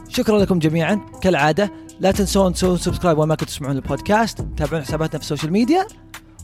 شكرا 0.09 0.39
لكم 0.39 0.59
جميعا. 0.59 1.01
كالعادة 1.21 1.71
لا 1.99 2.11
تنسون 2.11 2.53
تسوون 2.53 2.77
subscribe 2.77 3.17
وين 3.17 3.31
ما 3.31 3.35
كنتوا 3.35 3.47
تسمعون 3.47 3.75
البودكاست 3.75 4.45
تابعون 4.57 4.81
حساباتنا 4.83 5.19
في 5.19 5.23
ال 5.23 5.27
social 5.27 5.51
media 5.51 5.87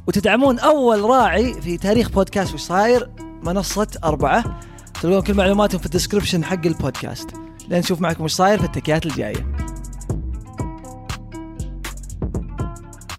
وتدعمون 0.08 0.60
أول 0.60 1.02
راعي 1.02 1.62
في 1.62 1.78
تاريخ 1.78 2.10
بودكاست 2.10 2.54
وش 2.54 2.62
صاير؟ 2.62 3.10
منصة 3.44 3.88
أربعة. 4.04 4.60
تلقون 5.02 5.22
كل 5.22 5.34
معلوماتهم 5.34 5.80
في 5.80 5.86
ال 5.86 5.91
description 5.91 6.44
حق 6.44 6.66
البودكاست. 6.66 7.30
لين 7.70 7.80
نشوف 7.80 8.02
معكم 8.02 8.24
وش 8.24 8.34
صاير 8.34 8.60
في 8.60 8.66
التكيات 8.66 9.06
الجاية. 9.06 9.71